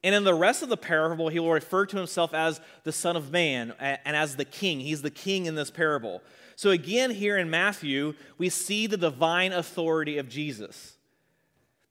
And 0.03 0.15
in 0.15 0.25
the 0.25 0.35
rest 0.35 0.63
of 0.63 0.69
the 0.69 0.77
parable, 0.77 1.29
he 1.29 1.39
will 1.39 1.53
refer 1.53 1.87
to 1.87 1.97
himself 1.97 2.35
as 2.35 2.61
the 2.85 2.93
Son 2.93 3.15
of 3.15 3.31
Man 3.31 3.73
and 3.79 4.17
as 4.17 4.37
the 4.37 4.45
King. 4.45 4.81
He's 4.81 5.03
the 5.03 5.11
King 5.11 5.47
in 5.47 5.55
this 5.55 5.71
parable. 5.71 6.23
So, 6.63 6.71
again, 6.71 7.11
here 7.11 7.37
in 7.39 7.51
Matthew, 7.51 8.15
we 8.39 8.49
see 8.49 8.87
the 8.87 8.97
divine 8.97 9.53
authority 9.53 10.19
of 10.19 10.29
Jesus. 10.29 10.97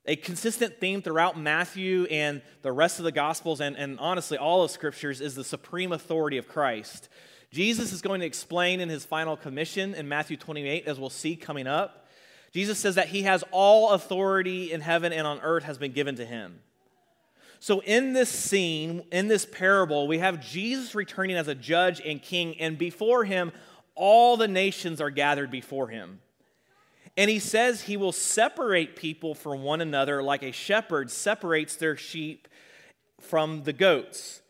A 0.06 0.16
consistent 0.16 0.80
theme 0.80 1.02
throughout 1.02 1.38
Matthew 1.38 2.06
and 2.06 2.42
the 2.62 2.72
rest 2.72 2.98
of 2.98 3.04
the 3.04 3.12
Gospels, 3.12 3.60
and, 3.60 3.76
and 3.76 4.00
honestly, 4.00 4.38
all 4.38 4.64
of 4.64 4.72
Scriptures, 4.72 5.20
is 5.20 5.36
the 5.36 5.44
supreme 5.44 5.92
authority 5.92 6.38
of 6.38 6.48
Christ. 6.48 7.10
Jesus 7.52 7.92
is 7.92 8.02
going 8.02 8.22
to 8.22 8.26
explain 8.26 8.80
in 8.80 8.88
his 8.88 9.04
final 9.04 9.36
commission 9.36 9.94
in 9.94 10.08
Matthew 10.08 10.38
28, 10.38 10.88
as 10.88 10.98
we'll 10.98 11.10
see 11.10 11.36
coming 11.36 11.68
up. 11.68 12.08
Jesus 12.54 12.80
says 12.80 12.96
that 12.96 13.10
he 13.10 13.24
has 13.24 13.44
all 13.52 13.90
authority 13.90 14.72
in 14.72 14.80
heaven 14.80 15.12
and 15.12 15.28
on 15.28 15.42
earth 15.42 15.66
has 15.66 15.80
been 15.80 15.92
given 15.92 16.16
to 16.16 16.26
him. 16.26 16.62
So, 17.60 17.82
in 17.82 18.14
this 18.14 18.30
scene, 18.30 19.04
in 19.12 19.28
this 19.28 19.46
parable, 19.46 20.08
we 20.08 20.18
have 20.18 20.44
Jesus 20.44 20.96
returning 20.96 21.36
as 21.36 21.48
a 21.48 21.54
judge 21.54 22.02
and 22.04 22.20
king, 22.20 22.60
and 22.60 22.76
before 22.76 23.26
him, 23.26 23.52
all 23.96 24.38
the 24.38 24.48
nations 24.48 25.02
are 25.02 25.10
gathered 25.10 25.52
before 25.52 25.90
him. 25.90 26.20
And 27.18 27.30
he 27.30 27.40
says 27.40 27.82
he 27.82 27.98
will 27.98 28.14
separate 28.14 28.96
people 28.96 29.36
from 29.36 29.64
one 29.64 29.82
another 29.82 30.24
like 30.24 30.44
a 30.44 30.52
shepherd 30.52 31.12
separates 31.12 31.76
their 31.76 31.98
sheep 31.98 32.48
from 33.20 33.64
the 33.64 33.74
goats. 33.74 34.42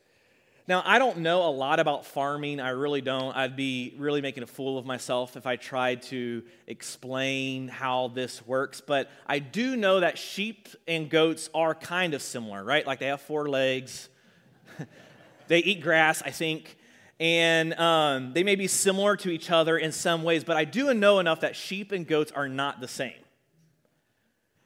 Now, 0.68 0.84
I 0.86 1.00
don't 1.00 1.18
know 1.18 1.44
a 1.50 1.50
lot 1.50 1.80
about 1.80 2.06
farming. 2.06 2.60
I 2.60 2.70
really 2.70 3.02
don't. 3.02 3.36
I'd 3.36 3.56
be 3.56 3.96
really 3.98 4.22
making 4.22 4.44
a 4.44 4.48
fool 4.48 4.78
of 4.78 4.86
myself 4.86 5.36
if 5.36 5.48
I 5.48 5.56
tried 5.56 6.04
to 6.04 6.44
explain 6.68 7.68
how 7.68 8.10
this 8.10 8.46
works. 8.46 8.80
But 8.80 9.10
I 9.26 9.40
do 9.40 9.76
know 9.76 10.00
that 10.00 10.18
sheep 10.18 10.70
and 10.88 11.10
goats 11.10 11.50
are 11.54 11.74
kind 11.74 12.14
of 12.14 12.22
similar, 12.22 12.64
right? 12.64 12.86
Like 12.86 13.00
they 13.00 13.08
have 13.08 13.22
four 13.22 13.50
legs, 13.50 14.08
they 15.48 15.60
eat 15.60 15.82
grass, 15.82 16.22
I 16.22 16.30
think. 16.30 16.78
And 17.22 17.76
um, 17.76 18.34
they 18.34 18.42
may 18.42 18.56
be 18.56 18.66
similar 18.66 19.16
to 19.18 19.30
each 19.30 19.52
other 19.52 19.78
in 19.78 19.92
some 19.92 20.24
ways, 20.24 20.44
but 20.44 20.58
I 20.58 20.66
do 20.66 20.92
know 20.96 21.20
enough 21.20 21.42
that 21.42 21.56
sheep 21.56 21.92
and 21.92 22.08
goats 22.08 22.32
are 22.32 22.50
not 22.50 22.82
the 22.82 22.88
same. 22.88 23.14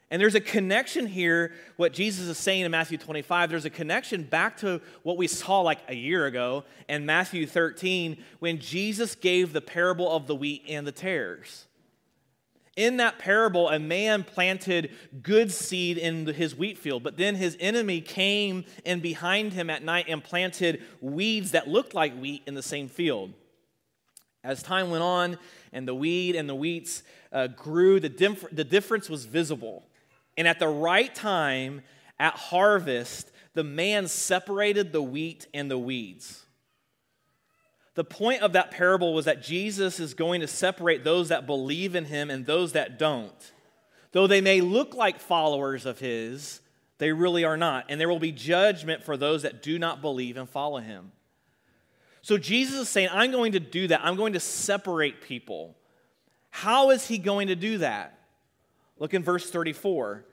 And 0.09 0.21
there's 0.21 0.35
a 0.35 0.39
connection 0.39 1.05
here, 1.05 1.51
what 1.75 1.91
Jesus 1.91 2.27
is 2.27 2.37
saying 2.37 2.61
in 2.61 2.71
Matthew 2.71 2.97
25. 2.97 3.49
There's 3.49 3.65
a 3.65 3.69
connection 3.69 4.23
back 4.23 4.55
to 4.57 4.79
what 5.03 5.17
we 5.17 5.27
saw 5.27 5.59
like 5.59 5.79
a 5.89 5.95
year 5.95 6.27
ago 6.27 6.63
in 6.87 7.05
Matthew 7.05 7.45
13 7.45 8.23
when 8.39 8.59
Jesus 8.59 9.15
gave 9.15 9.51
the 9.51 9.59
parable 9.59 10.09
of 10.09 10.25
the 10.25 10.35
wheat 10.35 10.63
and 10.69 10.87
the 10.87 10.93
tares. 10.93 11.65
In 12.75 12.97
that 12.97 13.19
parable, 13.19 13.69
a 13.69 13.79
man 13.79 14.23
planted 14.23 14.91
good 15.21 15.51
seed 15.51 15.97
in 15.97 16.25
his 16.25 16.55
wheat 16.55 16.77
field, 16.77 17.03
but 17.03 17.15
then 17.15 17.35
his 17.35 17.55
enemy 17.59 18.01
came 18.01 18.65
in 18.83 18.99
behind 18.99 19.53
him 19.53 19.69
at 19.69 19.81
night 19.81 20.05
and 20.09 20.21
planted 20.21 20.83
weeds 20.99 21.51
that 21.51 21.69
looked 21.69 21.93
like 21.93 22.17
wheat 22.17 22.43
in 22.45 22.53
the 22.53 22.61
same 22.61 22.89
field. 22.89 23.31
As 24.43 24.61
time 24.61 24.91
went 24.91 25.03
on 25.03 25.37
and 25.71 25.87
the 25.87 25.95
weed 25.95 26.35
and 26.35 26.49
the 26.49 26.55
wheats 26.55 27.03
uh, 27.31 27.47
grew, 27.47 27.99
the, 27.99 28.09
dif- 28.09 28.49
the 28.51 28.65
difference 28.65 29.09
was 29.09 29.25
visible. 29.25 29.83
And 30.37 30.47
at 30.47 30.59
the 30.59 30.67
right 30.67 31.13
time, 31.15 31.81
at 32.19 32.33
harvest, 32.33 33.31
the 33.53 33.63
man 33.63 34.07
separated 34.07 34.91
the 34.91 35.01
wheat 35.01 35.47
and 35.53 35.71
the 35.71 35.77
weeds. 35.77 36.44
The 37.95 38.03
point 38.03 38.41
of 38.41 38.53
that 38.53 38.71
parable 38.71 39.13
was 39.13 39.25
that 39.25 39.41
Jesus 39.41 39.99
is 39.99 40.13
going 40.13 40.41
to 40.41 40.47
separate 40.47 41.03
those 41.03 41.29
that 41.29 41.47
believe 41.47 41.95
in 41.95 42.05
him 42.05 42.29
and 42.29 42.45
those 42.45 42.73
that 42.73 42.99
don't. 42.99 43.51
Though 44.11 44.27
they 44.27 44.41
may 44.41 44.61
look 44.61 44.93
like 44.93 45.19
followers 45.19 45.85
of 45.85 45.99
his, 45.99 46.61
they 46.97 47.11
really 47.11 47.43
are 47.43 47.57
not. 47.57 47.85
And 47.89 47.99
there 47.99 48.09
will 48.09 48.19
be 48.19 48.31
judgment 48.31 49.03
for 49.03 49.17
those 49.17 49.41
that 49.41 49.63
do 49.63 49.79
not 49.79 50.01
believe 50.01 50.37
and 50.37 50.47
follow 50.47 50.79
him. 50.79 51.11
So 52.21 52.37
Jesus 52.37 52.81
is 52.81 52.89
saying, 52.89 53.09
I'm 53.11 53.31
going 53.31 53.53
to 53.53 53.59
do 53.59 53.87
that. 53.87 54.01
I'm 54.03 54.15
going 54.15 54.33
to 54.33 54.39
separate 54.39 55.21
people. 55.21 55.75
How 56.49 56.89
is 56.89 57.07
he 57.07 57.17
going 57.17 57.47
to 57.47 57.55
do 57.55 57.77
that? 57.79 58.17
Look 58.97 59.13
in 59.13 59.23
verse 59.23 59.49
34. 59.49 60.25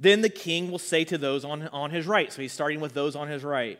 Then 0.00 0.22
the 0.22 0.28
king 0.28 0.70
will 0.70 0.78
say 0.78 1.04
to 1.04 1.16
those 1.16 1.44
on, 1.44 1.68
on 1.68 1.90
his 1.90 2.06
right, 2.06 2.32
so 2.32 2.42
he's 2.42 2.52
starting 2.52 2.80
with 2.80 2.94
those 2.94 3.14
on 3.14 3.28
his 3.28 3.44
right, 3.44 3.78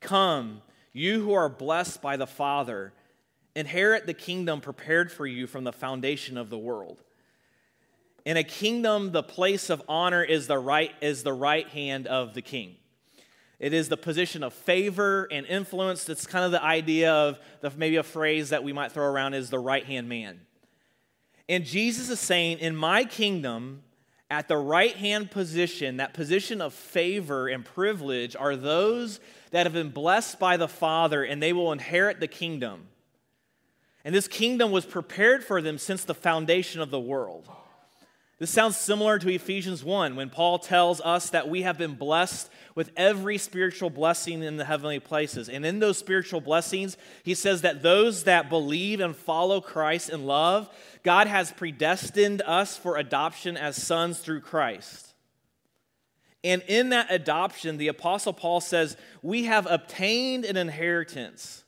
Come, 0.00 0.62
you 0.92 1.22
who 1.22 1.32
are 1.32 1.48
blessed 1.48 2.02
by 2.02 2.16
the 2.16 2.26
Father, 2.26 2.92
inherit 3.54 4.06
the 4.06 4.14
kingdom 4.14 4.60
prepared 4.60 5.10
for 5.10 5.26
you 5.26 5.46
from 5.46 5.64
the 5.64 5.72
foundation 5.72 6.36
of 6.36 6.50
the 6.50 6.58
world. 6.58 7.02
In 8.24 8.36
a 8.36 8.44
kingdom, 8.44 9.12
the 9.12 9.22
place 9.22 9.70
of 9.70 9.82
honor 9.88 10.22
is 10.22 10.46
the 10.46 10.58
right, 10.58 10.92
is 11.00 11.22
the 11.22 11.32
right 11.32 11.66
hand 11.68 12.06
of 12.06 12.34
the 12.34 12.42
king. 12.42 12.76
It 13.58 13.74
is 13.74 13.88
the 13.88 13.96
position 13.96 14.42
of 14.42 14.54
favor 14.54 15.28
and 15.30 15.46
influence. 15.46 16.04
That's 16.04 16.26
kind 16.26 16.44
of 16.44 16.50
the 16.50 16.62
idea 16.62 17.12
of 17.12 17.38
the, 17.60 17.70
maybe 17.76 17.96
a 17.96 18.02
phrase 18.02 18.50
that 18.50 18.64
we 18.64 18.72
might 18.72 18.92
throw 18.92 19.04
around 19.04 19.34
is 19.34 19.50
the 19.50 19.58
right 19.58 19.84
hand 19.84 20.08
man. 20.08 20.40
And 21.48 21.64
Jesus 21.64 22.08
is 22.08 22.20
saying, 22.20 22.58
In 22.58 22.74
my 22.74 23.04
kingdom, 23.04 23.82
at 24.30 24.48
the 24.48 24.56
right 24.56 24.94
hand 24.94 25.30
position, 25.30 25.96
that 25.96 26.14
position 26.14 26.62
of 26.62 26.72
favor 26.72 27.48
and 27.48 27.64
privilege, 27.64 28.36
are 28.36 28.56
those 28.56 29.20
that 29.50 29.66
have 29.66 29.72
been 29.72 29.90
blessed 29.90 30.38
by 30.38 30.56
the 30.56 30.68
Father 30.68 31.24
and 31.24 31.42
they 31.42 31.52
will 31.52 31.72
inherit 31.72 32.20
the 32.20 32.28
kingdom. 32.28 32.88
And 34.04 34.14
this 34.14 34.28
kingdom 34.28 34.70
was 34.70 34.86
prepared 34.86 35.44
for 35.44 35.60
them 35.60 35.78
since 35.78 36.04
the 36.04 36.14
foundation 36.14 36.80
of 36.80 36.90
the 36.90 37.00
world. 37.00 37.48
This 38.38 38.50
sounds 38.50 38.78
similar 38.78 39.18
to 39.18 39.28
Ephesians 39.28 39.84
1 39.84 40.16
when 40.16 40.30
Paul 40.30 40.58
tells 40.58 41.02
us 41.02 41.28
that 41.28 41.50
we 41.50 41.60
have 41.60 41.76
been 41.76 41.94
blessed 41.94 42.48
with 42.74 42.90
every 42.96 43.36
spiritual 43.36 43.90
blessing 43.90 44.42
in 44.42 44.56
the 44.56 44.64
heavenly 44.64 44.98
places. 44.98 45.50
And 45.50 45.66
in 45.66 45.78
those 45.78 45.98
spiritual 45.98 46.40
blessings, 46.40 46.96
he 47.22 47.34
says 47.34 47.60
that 47.60 47.82
those 47.82 48.24
that 48.24 48.48
believe 48.48 49.00
and 49.00 49.14
follow 49.14 49.60
Christ 49.60 50.08
in 50.08 50.24
love, 50.24 50.70
God 51.02 51.26
has 51.26 51.52
predestined 51.52 52.40
us 52.40 52.78
for 52.78 52.96
adoption 52.96 53.58
as 53.58 53.76
sons 53.76 54.20
through 54.20 54.40
Christ. 54.40 55.09
And 56.42 56.62
in 56.68 56.90
that 56.90 57.10
adoption, 57.10 57.76
the 57.76 57.88
Apostle 57.88 58.32
Paul 58.32 58.60
says, 58.60 58.96
we 59.22 59.44
have 59.44 59.66
obtained 59.66 60.44
an 60.44 60.56
inheritance 60.56 61.64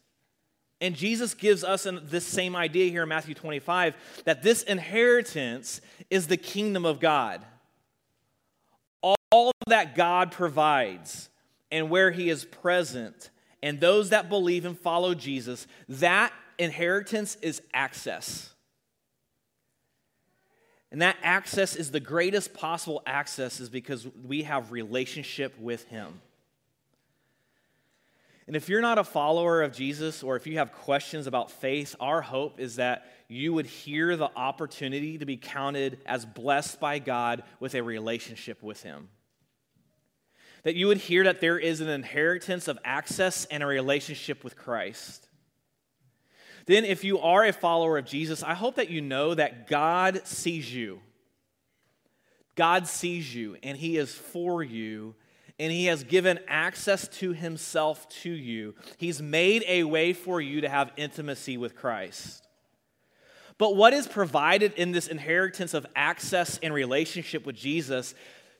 and 0.82 0.96
Jesus 0.96 1.34
gives 1.34 1.62
us 1.62 1.86
this 2.02 2.26
same 2.26 2.56
idea 2.56 2.90
here 2.90 3.04
in 3.04 3.08
Matthew 3.08 3.36
25 3.36 3.94
that 4.24 4.42
this 4.42 4.64
inheritance 4.64 5.80
is 6.10 6.26
the 6.26 6.36
kingdom 6.36 6.84
of 6.84 6.98
God. 6.98 7.40
All 9.30 9.52
that 9.68 9.94
God 9.94 10.32
provides 10.32 11.30
and 11.70 11.88
where 11.88 12.10
he 12.10 12.28
is 12.28 12.44
present, 12.44 13.30
and 13.62 13.80
those 13.80 14.10
that 14.10 14.28
believe 14.28 14.66
and 14.66 14.78
follow 14.78 15.14
Jesus, 15.14 15.66
that 15.88 16.32
inheritance 16.58 17.36
is 17.36 17.62
access. 17.72 18.52
And 20.92 21.00
that 21.00 21.16
access 21.22 21.74
is 21.74 21.90
the 21.90 22.00
greatest 22.00 22.52
possible 22.52 23.02
access 23.06 23.60
is 23.60 23.70
because 23.70 24.06
we 24.26 24.42
have 24.42 24.70
relationship 24.70 25.58
with 25.58 25.84
him. 25.84 26.20
And 28.46 28.54
if 28.54 28.68
you're 28.68 28.82
not 28.82 28.98
a 28.98 29.04
follower 29.04 29.62
of 29.62 29.72
Jesus 29.72 30.22
or 30.22 30.36
if 30.36 30.46
you 30.46 30.58
have 30.58 30.72
questions 30.72 31.26
about 31.26 31.50
faith, 31.50 31.96
our 31.98 32.20
hope 32.20 32.60
is 32.60 32.76
that 32.76 33.06
you 33.26 33.54
would 33.54 33.64
hear 33.64 34.16
the 34.16 34.28
opportunity 34.36 35.16
to 35.16 35.24
be 35.24 35.38
counted 35.38 35.98
as 36.04 36.26
blessed 36.26 36.78
by 36.78 36.98
God 36.98 37.42
with 37.58 37.74
a 37.74 37.82
relationship 37.82 38.62
with 38.62 38.82
Him. 38.82 39.08
That 40.64 40.74
you 40.74 40.88
would 40.88 40.98
hear 40.98 41.24
that 41.24 41.40
there 41.40 41.58
is 41.58 41.80
an 41.80 41.88
inheritance 41.88 42.68
of 42.68 42.78
access 42.84 43.46
and 43.46 43.62
a 43.62 43.66
relationship 43.66 44.44
with 44.44 44.56
Christ. 44.56 45.26
Then, 46.66 46.84
if 46.84 47.04
you 47.04 47.18
are 47.18 47.44
a 47.44 47.52
follower 47.52 47.98
of 47.98 48.04
Jesus, 48.04 48.42
I 48.42 48.54
hope 48.54 48.76
that 48.76 48.90
you 48.90 49.00
know 49.00 49.34
that 49.34 49.68
God 49.68 50.26
sees 50.26 50.72
you. 50.72 51.00
God 52.54 52.86
sees 52.86 53.34
you 53.34 53.56
and 53.62 53.76
He 53.76 53.96
is 53.96 54.12
for 54.12 54.62
you 54.62 55.14
and 55.62 55.70
he 55.70 55.86
has 55.86 56.02
given 56.02 56.40
access 56.48 57.06
to 57.06 57.32
himself 57.32 58.08
to 58.08 58.30
you. 58.30 58.74
He's 58.96 59.22
made 59.22 59.64
a 59.68 59.84
way 59.84 60.12
for 60.12 60.40
you 60.40 60.62
to 60.62 60.68
have 60.68 60.90
intimacy 60.96 61.56
with 61.56 61.76
Christ. 61.76 62.46
But 63.58 63.76
what 63.76 63.92
is 63.92 64.08
provided 64.08 64.72
in 64.74 64.90
this 64.90 65.06
inheritance 65.06 65.72
of 65.72 65.86
access 65.94 66.58
and 66.64 66.74
relationship 66.74 67.46
with 67.46 67.54
Jesus, 67.54 68.14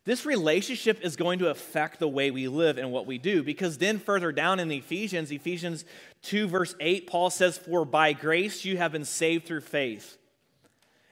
this 0.04 0.26
relationship 0.26 1.00
is 1.02 1.14
going 1.14 1.38
to 1.38 1.50
affect 1.50 2.00
the 2.00 2.08
way 2.08 2.32
we 2.32 2.48
live 2.48 2.76
and 2.76 2.90
what 2.90 3.06
we 3.06 3.18
do. 3.18 3.42
Because 3.42 3.78
then, 3.78 4.00
further 4.00 4.32
down 4.32 4.58
in 4.58 4.70
Ephesians, 4.72 5.30
Ephesians 5.30 5.84
2, 6.22 6.48
verse 6.48 6.74
8, 6.80 7.06
Paul 7.06 7.30
says, 7.30 7.56
For 7.56 7.84
by 7.84 8.12
grace 8.12 8.64
you 8.64 8.78
have 8.78 8.92
been 8.92 9.04
saved 9.04 9.46
through 9.46 9.60
faith. 9.60 10.18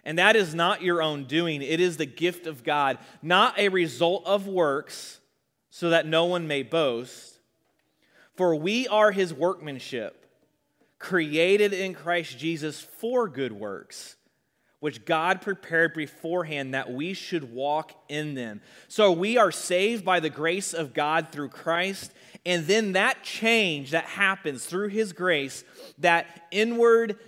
And 0.04 0.18
that 0.18 0.34
is 0.34 0.54
not 0.54 0.82
your 0.82 1.02
own 1.02 1.24
doing, 1.24 1.62
it 1.62 1.78
is 1.78 1.96
the 1.96 2.06
gift 2.06 2.46
of 2.46 2.64
God, 2.64 2.98
not 3.22 3.58
a 3.58 3.68
result 3.68 4.26
of 4.26 4.48
works 4.48 5.20
so 5.70 5.90
that 5.90 6.06
no 6.06 6.24
one 6.24 6.48
may 6.48 6.62
boast. 6.62 7.38
For 8.34 8.56
we 8.56 8.88
are 8.88 9.12
his 9.12 9.32
workmanship, 9.32 10.26
created 10.98 11.72
in 11.72 11.94
Christ 11.94 12.38
Jesus 12.38 12.80
for 12.80 13.28
good 13.28 13.52
works, 13.52 14.16
which 14.80 15.04
God 15.04 15.42
prepared 15.42 15.94
beforehand 15.94 16.74
that 16.74 16.90
we 16.90 17.12
should 17.12 17.52
walk 17.52 17.92
in 18.08 18.34
them. 18.34 18.62
So 18.88 19.12
we 19.12 19.36
are 19.36 19.52
saved 19.52 20.04
by 20.04 20.20
the 20.20 20.30
grace 20.30 20.72
of 20.72 20.94
God 20.94 21.28
through 21.30 21.50
Christ. 21.50 22.12
And 22.46 22.66
then 22.66 22.92
that 22.92 23.22
change 23.22 23.90
that 23.90 24.06
happens 24.06 24.64
through 24.64 24.88
his 24.88 25.12
grace, 25.12 25.62
that 25.98 26.46
inward, 26.50 27.18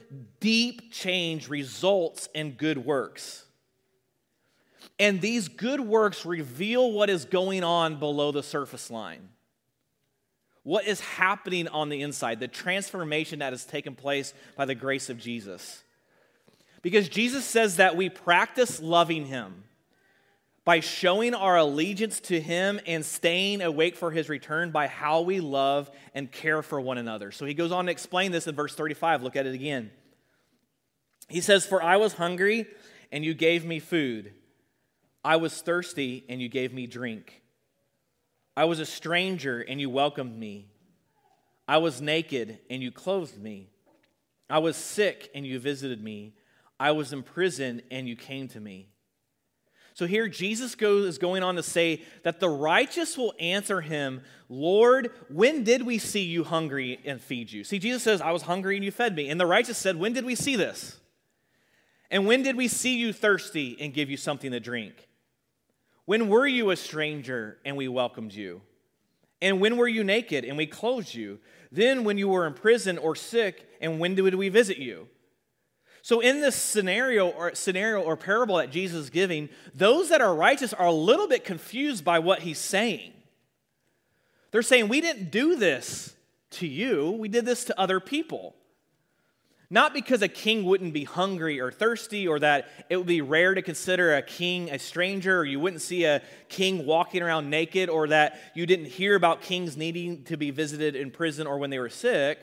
deep 0.41 0.91
change 0.91 1.49
results 1.49 2.29
in 2.35 2.53
good 2.53 2.79
works. 2.79 3.45
And 4.99 5.21
these 5.21 5.49
good 5.49 5.81
works 5.81 6.25
reveal 6.25 6.91
what 6.93 7.11
is 7.11 7.27
going 7.27 7.65
on 7.65 7.99
below 7.99 8.33
the 8.33 8.43
surface 8.43 8.91
line. 8.91 9.29
What 10.62 10.87
is 10.87 11.01
happening 11.01 11.69
on 11.69 11.88
the 11.88 12.03
inside, 12.03 12.41
the 12.41 12.49
transformation 12.49 13.41
that 13.41 13.53
has 13.53 13.65
taken 13.65 13.95
place 13.95 14.33
by 14.57 14.65
the 14.65 14.77
grace 14.77 15.11
of 15.11 15.19
Jesus. 15.19 15.83
Because 16.83 17.09
Jesus 17.09 17.45
says 17.45 17.77
that 17.77 17.97
we 17.97 18.09
practice 18.09 18.81
loving 18.81 19.27
him 19.27 19.64
by 20.64 20.81
showing 20.81 21.35
our 21.35 21.57
allegiance 21.57 22.21
to 22.21 22.40
him 22.40 22.81
and 22.87 23.05
staying 23.05 23.62
awake 23.62 23.97
for 23.97 24.11
his 24.11 24.29
return 24.29 24.71
by 24.71 24.87
how 24.87 25.23
we 25.23 25.40
love 25.40 25.90
and 26.14 26.31
care 26.31 26.62
for 26.62 26.81
one 26.81 26.99
another. 26.99 27.33
So 27.33 27.47
he 27.47 27.55
goes 27.55 27.73
on 27.73 27.87
to 27.87 27.92
explain 27.92 28.31
this 28.31 28.47
in 28.47 28.55
verse 28.55 28.75
35. 28.75 29.23
Look 29.23 29.37
at 29.37 29.47
it 29.47 29.55
again. 29.55 29.90
He 31.29 31.40
says, 31.40 31.66
For 31.66 31.83
I 31.83 31.97
was 31.97 32.14
hungry 32.14 32.66
and 33.11 33.25
you 33.25 33.35
gave 33.35 33.64
me 33.64 33.79
food. 33.81 34.33
I 35.25 35.37
was 35.37 35.61
thirsty 35.61 36.25
and 36.29 36.40
you 36.40 36.49
gave 36.49 36.73
me 36.73 36.87
drink. 36.87 37.42
I 38.57 38.64
was 38.64 38.81
a 38.81 38.87
stranger 38.87 39.61
and 39.61 39.81
you 39.81 39.88
welcomed 39.88 40.37
me. 40.37 40.68
I 41.66 41.79
was 41.79 42.01
naked 42.01 42.59
and 42.68 42.83
you 42.83 42.90
clothed 42.90 43.40
me. 43.40 43.68
I 44.51 44.59
was 44.59 44.77
sick 44.77 45.31
and 45.35 45.47
you 45.47 45.59
visited 45.59 46.03
me. 46.03 46.35
I 46.83 46.90
was 46.90 47.12
in 47.12 47.23
prison 47.23 47.81
and 47.92 48.09
you 48.09 48.16
came 48.16 48.49
to 48.49 48.61
me. 48.61 48.88
So 49.95 50.05
here 50.05 50.27
Jesus 50.27 50.75
goes, 50.75 51.07
is 51.07 51.16
going 51.16 51.45
on 51.45 51.55
to 51.55 51.62
say 51.62 52.03
that 52.25 52.40
the 52.40 52.49
righteous 52.49 53.16
will 53.16 53.35
answer 53.38 53.81
him, 53.81 54.23
Lord, 54.49 55.12
when 55.29 55.62
did 55.62 55.87
we 55.87 55.99
see 55.99 56.25
you 56.25 56.42
hungry 56.42 56.99
and 57.05 57.21
feed 57.21 57.53
you? 57.53 57.62
See, 57.62 57.79
Jesus 57.79 58.03
says, 58.03 58.21
I 58.21 58.33
was 58.33 58.42
hungry 58.42 58.75
and 58.75 58.85
you 58.85 58.90
fed 58.90 59.14
me. 59.14 59.29
And 59.29 59.40
the 59.40 59.47
righteous 59.47 59.79
said, 59.79 59.95
When 59.95 60.12
did 60.12 60.25
we 60.25 60.35
see 60.35 60.57
this? 60.57 60.99
And 62.11 62.27
when 62.27 62.42
did 62.42 62.57
we 62.57 62.66
see 62.66 62.97
you 62.97 63.12
thirsty 63.12 63.77
and 63.79 63.95
give 63.95 64.11
you 64.11 64.16
something 64.16 64.51
to 64.51 64.59
drink? 64.59 65.07
When 66.05 66.29
were 66.29 66.49
you 66.49 66.73
a 66.73 66.77
stranger 66.77 67.59
and 67.64 67.77
we 67.77 67.87
welcomed 67.87 68.33
you? 68.33 68.61
And 69.40 69.61
when 69.61 69.77
were 69.77 69.87
you 69.87 70.03
naked 70.03 70.45
and 70.45 70.57
we 70.57 70.66
clothed 70.66 71.14
you? 71.14 71.38
Then 71.71 72.03
when 72.03 72.18
you 72.18 72.29
were 72.29 72.45
in 72.45 72.55
prison 72.55 72.99
or 72.99 73.14
sick, 73.14 73.68
and 73.81 74.01
when 74.01 74.16
did 74.16 74.35
we 74.35 74.49
visit 74.49 74.79
you? 74.79 75.07
So 76.03 76.19
in 76.19 76.41
this 76.41 76.57
scenario 76.57 77.29
or 77.29 77.55
scenario 77.55 78.03
or 78.03 78.17
parable 78.17 78.57
that 78.57 78.71
Jesus 78.71 79.05
is 79.05 79.11
giving, 79.11 79.49
those 79.73 80.09
that 80.09 80.21
are 80.21 80.35
righteous 80.35 80.75
are 80.75 80.87
a 80.87 80.93
little 80.93 81.29
bit 81.29 81.45
confused 81.45 82.05
by 82.05 82.19
what 82.19 82.41
he's 82.41 82.59
saying. 82.59 83.12
They're 84.51 84.62
saying, 84.62 84.88
"We 84.88 85.01
didn't 85.01 85.31
do 85.31 85.55
this 85.55 86.15
to 86.51 86.67
you. 86.67 87.12
We 87.12 87.29
did 87.29 87.47
this 87.47 87.65
to 87.65 87.81
other 87.81 88.01
people." 88.01 88.57
Not 89.71 89.95
because 89.95 90.21
a 90.21 90.29
king 90.29 90.65
wouldn't 90.65 90.93
be 90.93 91.05
hungry 91.05 91.59
or 91.59 91.71
thirsty, 91.71 92.29
or 92.29 92.38
that 92.41 92.69
it 92.91 92.99
would 92.99 93.07
be 93.07 93.23
rare 93.23 93.55
to 93.55 93.62
consider 93.62 94.15
a 94.15 94.21
king 94.21 94.69
a 94.71 94.79
stranger, 94.79 95.38
or 95.38 95.45
you 95.47 95.61
wouldn't 95.61 95.81
see 95.81 96.05
a 96.05 96.21
king 96.51 96.85
walking 96.85 97.23
around 97.23 97.49
naked, 97.49 97.88
or 97.88 98.09
that 98.09 98.38
you 98.55 98.67
didn't 98.67 98.87
hear 98.87 99.15
about 99.15 99.41
kings 99.41 99.75
needing 99.75 100.25
to 100.25 100.37
be 100.37 100.51
visited 100.51 100.95
in 100.95 101.11
prison 101.11 101.47
or 101.47 101.57
when 101.59 101.71
they 101.71 101.79
were 101.79 101.88
sick, 101.88 102.41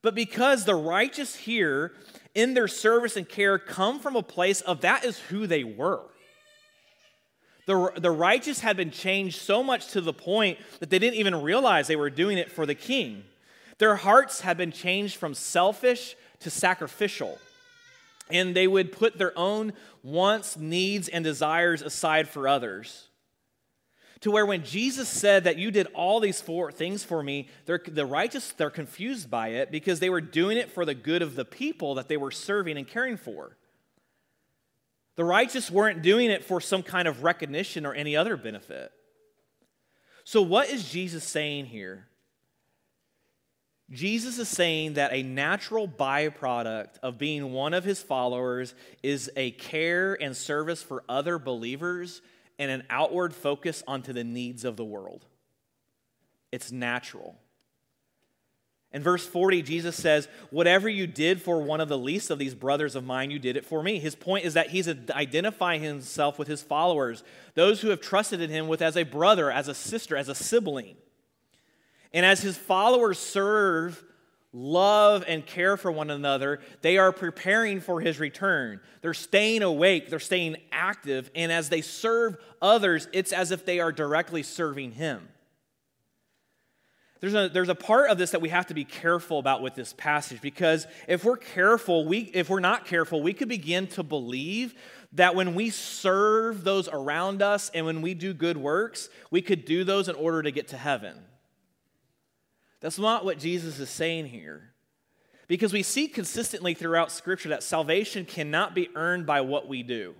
but 0.00 0.14
because 0.14 0.64
the 0.64 0.76
righteous 0.76 1.34
here 1.34 1.92
in 2.34 2.54
their 2.54 2.68
service 2.68 3.16
and 3.16 3.28
care 3.28 3.58
come 3.58 4.00
from 4.00 4.16
a 4.16 4.22
place 4.22 4.60
of 4.62 4.80
that 4.82 5.04
is 5.04 5.18
who 5.18 5.46
they 5.46 5.64
were. 5.64 6.02
The, 7.66 7.92
the 7.96 8.10
righteous 8.10 8.60
had 8.60 8.76
been 8.76 8.90
changed 8.90 9.40
so 9.40 9.62
much 9.62 9.88
to 9.88 10.00
the 10.00 10.12
point 10.12 10.58
that 10.80 10.90
they 10.90 10.98
didn't 10.98 11.18
even 11.18 11.42
realize 11.42 11.86
they 11.86 11.96
were 11.96 12.10
doing 12.10 12.38
it 12.38 12.50
for 12.50 12.66
the 12.66 12.74
king. 12.74 13.24
Their 13.78 13.96
hearts 13.96 14.40
had 14.40 14.56
been 14.56 14.72
changed 14.72 15.16
from 15.16 15.34
selfish 15.34 16.16
to 16.40 16.50
sacrificial. 16.50 17.38
And 18.30 18.54
they 18.54 18.66
would 18.66 18.92
put 18.92 19.18
their 19.18 19.36
own 19.38 19.74
wants, 20.02 20.56
needs, 20.56 21.08
and 21.08 21.22
desires 21.22 21.82
aside 21.82 22.28
for 22.28 22.48
others. 22.48 23.08
To 24.22 24.30
where 24.30 24.46
when 24.46 24.64
Jesus 24.64 25.08
said 25.08 25.44
that 25.44 25.58
you 25.58 25.72
did 25.72 25.88
all 25.94 26.20
these 26.20 26.40
four 26.40 26.70
things 26.70 27.02
for 27.02 27.24
me, 27.24 27.48
the 27.66 28.06
righteous, 28.06 28.52
they're 28.52 28.70
confused 28.70 29.28
by 29.28 29.48
it 29.48 29.72
because 29.72 29.98
they 29.98 30.10
were 30.10 30.20
doing 30.20 30.56
it 30.56 30.70
for 30.70 30.84
the 30.84 30.94
good 30.94 31.22
of 31.22 31.34
the 31.34 31.44
people 31.44 31.96
that 31.96 32.06
they 32.06 32.16
were 32.16 32.30
serving 32.30 32.76
and 32.78 32.86
caring 32.86 33.16
for. 33.16 33.56
The 35.16 35.24
righteous 35.24 35.72
weren't 35.72 36.02
doing 36.02 36.30
it 36.30 36.44
for 36.44 36.60
some 36.60 36.84
kind 36.84 37.08
of 37.08 37.24
recognition 37.24 37.84
or 37.84 37.94
any 37.94 38.16
other 38.16 38.36
benefit. 38.36 38.92
So, 40.24 40.40
what 40.40 40.70
is 40.70 40.88
Jesus 40.88 41.24
saying 41.24 41.66
here? 41.66 42.06
Jesus 43.90 44.38
is 44.38 44.48
saying 44.48 44.94
that 44.94 45.12
a 45.12 45.22
natural 45.22 45.86
byproduct 45.86 46.98
of 47.02 47.18
being 47.18 47.52
one 47.52 47.74
of 47.74 47.84
his 47.84 48.00
followers 48.00 48.74
is 49.02 49.30
a 49.36 49.50
care 49.50 50.14
and 50.14 50.36
service 50.36 50.82
for 50.82 51.02
other 51.08 51.38
believers 51.38 52.22
and 52.58 52.70
an 52.70 52.84
outward 52.90 53.34
focus 53.34 53.82
onto 53.86 54.12
the 54.12 54.24
needs 54.24 54.64
of 54.64 54.76
the 54.76 54.84
world. 54.84 55.24
It's 56.50 56.70
natural. 56.70 57.36
In 58.92 59.02
verse 59.02 59.26
40, 59.26 59.62
Jesus 59.62 59.96
says, 59.96 60.28
Whatever 60.50 60.88
you 60.88 61.06
did 61.06 61.40
for 61.40 61.62
one 61.62 61.80
of 61.80 61.88
the 61.88 61.98
least 61.98 62.30
of 62.30 62.38
these 62.38 62.54
brothers 62.54 62.94
of 62.94 63.04
mine, 63.04 63.30
you 63.30 63.38
did 63.38 63.56
it 63.56 63.64
for 63.64 63.82
me. 63.82 63.98
His 63.98 64.14
point 64.14 64.44
is 64.44 64.54
that 64.54 64.70
he's 64.70 64.86
identifying 64.88 65.82
himself 65.82 66.38
with 66.38 66.46
his 66.46 66.62
followers, 66.62 67.24
those 67.54 67.80
who 67.80 67.88
have 67.88 68.02
trusted 68.02 68.42
in 68.42 68.50
him 68.50 68.68
with 68.68 68.82
as 68.82 68.96
a 68.96 69.04
brother, 69.04 69.50
as 69.50 69.68
a 69.68 69.74
sister, 69.74 70.14
as 70.16 70.28
a 70.28 70.34
sibling. 70.34 70.96
And 72.12 72.26
as 72.26 72.42
his 72.42 72.58
followers 72.58 73.18
serve, 73.18 74.04
love, 74.52 75.24
and 75.26 75.46
care 75.46 75.76
for 75.76 75.90
one 75.90 76.10
another, 76.10 76.60
they 76.82 76.98
are 76.98 77.12
preparing 77.12 77.80
for 77.80 78.00
his 78.00 78.20
return. 78.20 78.80
They're 79.00 79.14
staying 79.14 79.62
awake, 79.62 80.10
they're 80.10 80.18
staying 80.20 80.56
active, 80.70 81.30
and 81.34 81.50
as 81.50 81.68
they 81.68 81.80
serve 81.80 82.36
others, 82.60 83.08
it's 83.12 83.32
as 83.32 83.50
if 83.50 83.64
they 83.64 83.80
are 83.80 83.92
directly 83.92 84.42
serving 84.42 84.92
him. 84.92 85.28
There's 87.20 87.34
a, 87.34 87.48
there's 87.48 87.68
a 87.68 87.76
part 87.76 88.10
of 88.10 88.18
this 88.18 88.32
that 88.32 88.40
we 88.40 88.48
have 88.48 88.66
to 88.66 88.74
be 88.74 88.84
careful 88.84 89.38
about 89.38 89.62
with 89.62 89.76
this 89.76 89.92
passage 89.92 90.40
because 90.40 90.88
if 91.06 91.24
we're 91.24 91.36
careful, 91.36 92.04
we, 92.04 92.18
if 92.34 92.50
we're 92.50 92.58
not 92.58 92.84
careful, 92.84 93.22
we 93.22 93.32
could 93.32 93.48
begin 93.48 93.86
to 93.88 94.02
believe 94.02 94.74
that 95.12 95.36
when 95.36 95.54
we 95.54 95.70
serve 95.70 96.64
those 96.64 96.88
around 96.88 97.40
us 97.40 97.70
and 97.74 97.86
when 97.86 98.02
we 98.02 98.14
do 98.14 98.34
good 98.34 98.56
works, 98.56 99.08
we 99.30 99.40
could 99.40 99.64
do 99.64 99.84
those 99.84 100.08
in 100.08 100.16
order 100.16 100.42
to 100.42 100.50
get 100.50 100.68
to 100.68 100.76
heaven. 100.76 101.16
That's 102.82 102.98
not 102.98 103.24
what 103.24 103.38
Jesus 103.38 103.78
is 103.78 103.88
saying 103.88 104.26
here. 104.26 104.74
Because 105.48 105.72
we 105.72 105.82
see 105.82 106.08
consistently 106.08 106.74
throughout 106.74 107.10
Scripture 107.10 107.48
that 107.50 107.62
salvation 107.62 108.26
cannot 108.26 108.74
be 108.74 108.90
earned 108.94 109.24
by 109.24 109.40
what 109.40 109.68
we 109.68 109.82
do. 109.82 110.14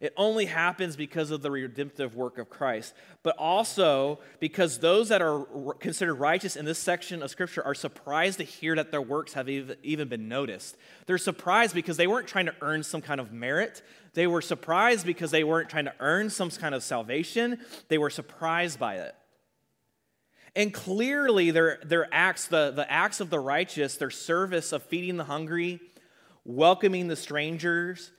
It 0.00 0.12
only 0.16 0.46
happens 0.46 0.96
because 0.96 1.30
of 1.30 1.42
the 1.42 1.50
redemptive 1.50 2.16
work 2.16 2.36
of 2.38 2.50
Christ, 2.50 2.92
but 3.22 3.36
also 3.38 4.18
because 4.40 4.78
those 4.78 5.10
that 5.10 5.22
are 5.22 5.44
considered 5.78 6.14
righteous 6.14 6.56
in 6.56 6.64
this 6.64 6.80
section 6.80 7.22
of 7.22 7.30
Scripture 7.30 7.64
are 7.64 7.74
surprised 7.74 8.38
to 8.38 8.44
hear 8.44 8.74
that 8.74 8.90
their 8.90 9.00
works 9.00 9.34
have 9.34 9.48
even 9.48 10.08
been 10.08 10.28
noticed. 10.28 10.76
They're 11.06 11.18
surprised 11.18 11.72
because 11.72 11.96
they 11.96 12.08
weren't 12.08 12.26
trying 12.26 12.46
to 12.46 12.56
earn 12.60 12.82
some 12.82 13.00
kind 13.00 13.20
of 13.20 13.32
merit. 13.32 13.82
They 14.14 14.26
were 14.26 14.42
surprised 14.42 15.06
because 15.06 15.30
they 15.30 15.44
weren't 15.44 15.68
trying 15.68 15.84
to 15.84 15.94
earn 16.00 16.30
some 16.30 16.50
kind 16.50 16.74
of 16.74 16.82
salvation. 16.82 17.60
They 17.86 17.98
were 17.98 18.10
surprised 18.10 18.80
by 18.80 18.96
it. 18.96 19.14
And 20.54 20.72
clearly, 20.72 21.50
their, 21.50 21.78
their 21.84 22.08
acts, 22.12 22.46
the, 22.46 22.70
the 22.70 22.90
acts 22.90 23.20
of 23.20 23.30
the 23.30 23.40
righteous, 23.40 23.96
their 23.96 24.10
service 24.10 24.72
of 24.72 24.82
feeding 24.82 25.16
the 25.16 25.24
hungry, 25.24 25.80
welcoming 26.44 27.08
the 27.08 27.16
strangers, 27.16 28.10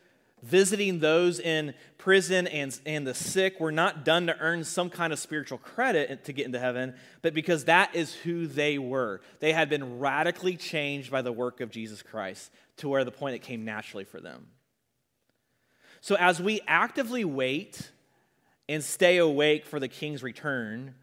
visiting 0.42 1.00
those 1.00 1.40
in 1.40 1.76
prison 2.00 2.48
and, 2.48 2.78
and 2.88 3.06
the 3.06 3.14
sick, 3.14 3.60
were 3.60 3.72
not 3.72 4.04
done 4.04 4.28
to 4.28 4.38
earn 4.40 4.64
some 4.64 4.90
kind 4.90 5.14
of 5.14 5.20
spiritual 5.20 5.60
credit 5.60 6.24
to 6.26 6.34
get 6.34 6.48
into 6.48 6.60
heaven, 6.60 6.96
but 7.22 7.36
because 7.36 7.66
that 7.66 7.96
is 7.96 8.14
who 8.14 8.48
they 8.48 8.80
were. 8.80 9.22
They 9.40 9.54
had 9.54 9.70
been 9.70 10.00
radically 10.00 10.58
changed 10.58 11.12
by 11.12 11.22
the 11.22 11.32
work 11.32 11.62
of 11.62 11.70
Jesus 11.70 12.02
Christ 12.02 12.52
to 12.78 12.90
where 12.90 13.06
the 13.06 13.12
point 13.12 13.36
it 13.36 13.44
came 13.44 13.64
naturally 13.64 14.06
for 14.06 14.20
them. 14.20 14.48
So, 16.02 16.16
as 16.16 16.42
we 16.42 16.62
actively 16.68 17.24
wait 17.24 17.92
and 18.68 18.84
stay 18.84 19.18
awake 19.18 19.66
for 19.66 19.80
the 19.80 19.88
king's 19.88 20.24
return, 20.24 20.96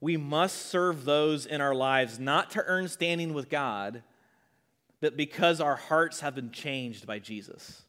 we 0.00 0.16
must 0.16 0.66
serve 0.66 1.04
those 1.04 1.46
in 1.46 1.60
our 1.60 1.74
lives 1.74 2.18
not 2.18 2.50
to 2.52 2.64
earn 2.64 2.88
standing 2.88 3.34
with 3.34 3.50
God, 3.50 4.02
but 5.00 5.16
because 5.16 5.60
our 5.60 5.76
hearts 5.76 6.20
have 6.20 6.34
been 6.34 6.50
changed 6.50 7.06
by 7.06 7.18
Jesus. 7.18 7.82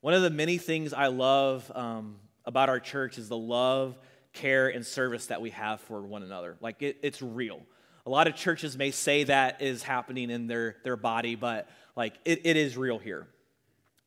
One 0.00 0.14
of 0.14 0.22
the 0.22 0.30
many 0.30 0.58
things 0.58 0.92
I 0.92 1.08
love 1.08 1.70
um, 1.74 2.16
about 2.44 2.68
our 2.68 2.78
church 2.78 3.18
is 3.18 3.28
the 3.28 3.36
love, 3.36 3.98
care, 4.32 4.68
and 4.68 4.86
service 4.86 5.26
that 5.26 5.40
we 5.40 5.50
have 5.50 5.80
for 5.80 6.02
one 6.02 6.22
another. 6.22 6.56
Like, 6.60 6.82
it, 6.82 6.98
it's 7.02 7.20
real. 7.20 7.60
A 8.04 8.10
lot 8.10 8.28
of 8.28 8.36
churches 8.36 8.76
may 8.76 8.92
say 8.92 9.24
that 9.24 9.60
is 9.62 9.82
happening 9.82 10.30
in 10.30 10.46
their, 10.46 10.76
their 10.84 10.96
body, 10.96 11.34
but 11.34 11.68
like, 11.96 12.14
it, 12.24 12.42
it 12.44 12.56
is 12.56 12.76
real 12.76 12.98
here. 12.98 13.26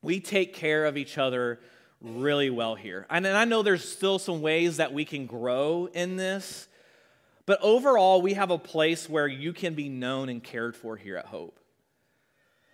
we 0.02 0.22
take 0.22 0.54
care 0.54 0.86
of 0.86 0.96
each 0.96 1.18
other 1.18 1.60
really 2.02 2.50
well 2.50 2.76
here. 2.76 3.06
And 3.10 3.28
I 3.28 3.46
know 3.46 3.62
there's 3.62 3.88
still 3.88 4.20
some 4.20 4.42
ways 4.42 4.78
that 4.78 4.94
we 4.94 5.06
can 5.06 5.26
grow 5.26 5.90
in 5.94 6.16
this, 6.16 6.68
but 7.46 7.60
overall, 7.62 8.22
we 8.22 8.36
have 8.36 8.52
a 8.52 8.58
place 8.58 9.10
where 9.10 9.28
you 9.28 9.54
can 9.54 9.74
be 9.74 9.90
known 9.90 10.30
and 10.30 10.44
cared 10.44 10.76
for 10.76 10.96
here 10.96 11.18
at 11.18 11.26
Hope. 11.26 11.60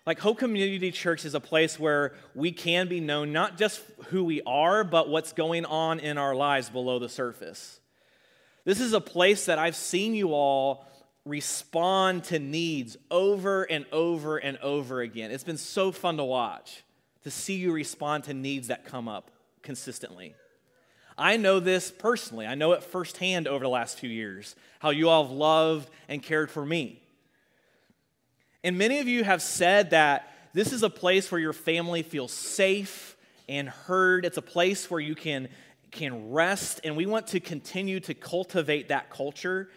Like 0.06 0.20
Hope 0.20 0.38
Community 0.38 0.92
Church 0.92 1.26
is 1.26 1.34
a 1.34 1.40
place 1.40 1.80
where 1.80 2.14
we 2.36 2.52
can 2.52 2.88
be 2.88 3.00
known 3.00 3.32
not 3.32 3.58
just 3.58 3.82
who 4.08 4.24
we 4.24 4.42
are, 4.46 4.84
but 4.84 5.10
what's 5.10 5.34
going 5.34 5.66
on 5.66 6.00
in 6.00 6.18
our 6.20 6.36
lives 6.36 6.70
below 6.70 7.00
the 7.00 7.10
surface. 7.10 7.80
This 8.66 8.80
is 8.80 8.94
a 8.94 9.02
place 9.02 9.46
that 9.46 9.58
I've 9.58 9.76
seen 9.76 10.14
you 10.14 10.34
all 10.34 10.86
respond 11.26 12.26
to 12.26 12.38
needs 12.38 12.98
over 13.10 13.64
and 13.64 13.86
over 13.92 14.38
and 14.38 14.58
over 14.58 15.02
again. 15.02 15.32
It's 15.32 15.44
been 15.44 15.58
so 15.58 15.92
fun 15.92 16.18
to 16.18 16.24
watch 16.24 16.84
to 17.26 17.32
see 17.32 17.56
you 17.56 17.72
respond 17.72 18.24
to 18.24 18.36
needs 18.36 18.68
that 18.68 18.86
come 18.86 19.08
up 19.08 19.32
consistently. 19.64 20.36
I 21.18 21.38
know 21.38 21.60
this 21.60 21.90
personally. 21.90 22.46
I 22.46 22.54
know 22.54 22.74
it 22.74 22.84
firsthand 22.84 23.48
over 23.48 23.64
the 23.64 23.70
last 23.70 23.98
few 23.98 24.12
years, 24.12 24.56
how 24.78 24.92
you 24.92 25.10
all 25.10 25.24
have 25.24 25.32
loved 25.32 25.90
and 26.08 26.22
cared 26.22 26.52
for 26.52 26.64
me. 26.64 27.02
And 28.64 28.78
many 28.78 29.00
of 29.00 29.08
you 29.08 29.24
have 29.24 29.42
said 29.42 29.90
that 29.90 30.32
this 30.54 30.72
is 30.72 30.84
a 30.84 30.90
place 30.90 31.32
where 31.32 31.42
your 31.42 31.52
family 31.52 32.04
feels 32.04 32.32
safe 32.32 33.18
and 33.50 33.70
heard. 33.70 34.24
It's 34.24 34.38
a 34.38 34.44
place 34.44 34.92
where 34.92 35.00
you 35.00 35.16
can, 35.16 35.48
can 35.90 36.30
rest, 36.32 36.82
and 36.84 36.96
we 36.96 37.08
want 37.08 37.26
to 37.28 37.40
continue 37.40 38.00
to 38.02 38.14
cultivate 38.14 38.90
that 38.90 39.10
culture. 39.10 39.68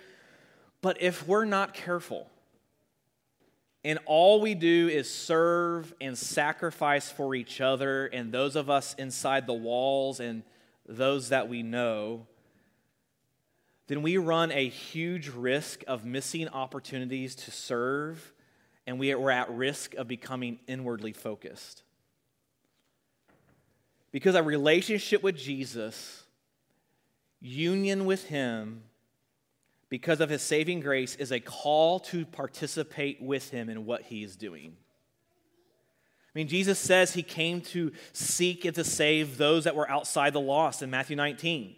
But 0.83 1.01
if 1.01 1.27
we're 1.27 1.47
not 1.47 1.73
careful, 1.73 2.29
and 3.89 3.99
all 4.05 4.43
we 4.43 4.55
do 4.55 4.87
is 4.89 5.11
serve 5.11 5.95
and 5.99 6.17
sacrifice 6.19 7.11
for 7.11 7.35
each 7.35 7.63
other 7.63 8.05
and 8.09 8.31
those 8.31 8.55
of 8.55 8.69
us 8.69 8.95
inside 8.99 9.47
the 9.47 9.55
walls 9.55 10.21
and 10.21 10.43
those 10.87 11.31
that 11.31 11.49
we 11.49 11.63
know, 11.63 12.27
then 13.87 14.03
we 14.03 14.19
run 14.19 14.53
a 14.53 14.69
huge 14.69 15.29
risk 15.29 15.85
of 15.89 16.05
missing 16.05 16.49
opportunities 16.49 17.35
to 17.35 17.51
serve, 17.51 18.35
and 18.87 18.99
we 18.99 19.11
are 19.11 19.31
at 19.31 19.51
risk 19.51 19.95
of 19.95 20.07
becoming 20.07 20.59
inwardly 20.67 21.15
focused. 21.15 21.83
Because 24.13 24.35
a 24.35 24.43
relationship 24.43 25.23
with 25.23 25.39
Jesus, 25.39 26.25
union 27.41 28.05
with 28.05 28.25
Him, 28.25 28.83
because 29.89 30.21
of 30.21 30.29
his 30.29 30.43
saving 30.43 30.81
grace, 30.81 31.17
is 31.17 31.33
a 31.33 31.41
call 31.41 32.01
to 32.01 32.27
participate 32.27 33.23
with 33.23 33.51
him 33.51 33.69
in 33.69 33.87
what 33.87 34.03
he 34.03 34.23
is 34.23 34.37
doing. 34.37 34.77
I 36.35 36.39
mean, 36.39 36.49
Jesus 36.49 36.79
says 36.79 37.15
he 37.15 37.23
came 37.23 37.63
to 37.63 37.93
seek 38.13 38.65
and 38.65 38.75
to 38.75 38.85
save 38.85 39.39
those 39.39 39.65
that 39.65 39.75
were 39.75 39.91
outside 39.91 40.35
the 40.35 40.41
lost 40.41 40.83
in 40.83 40.91
Matthew 40.91 41.17
19 41.17 41.75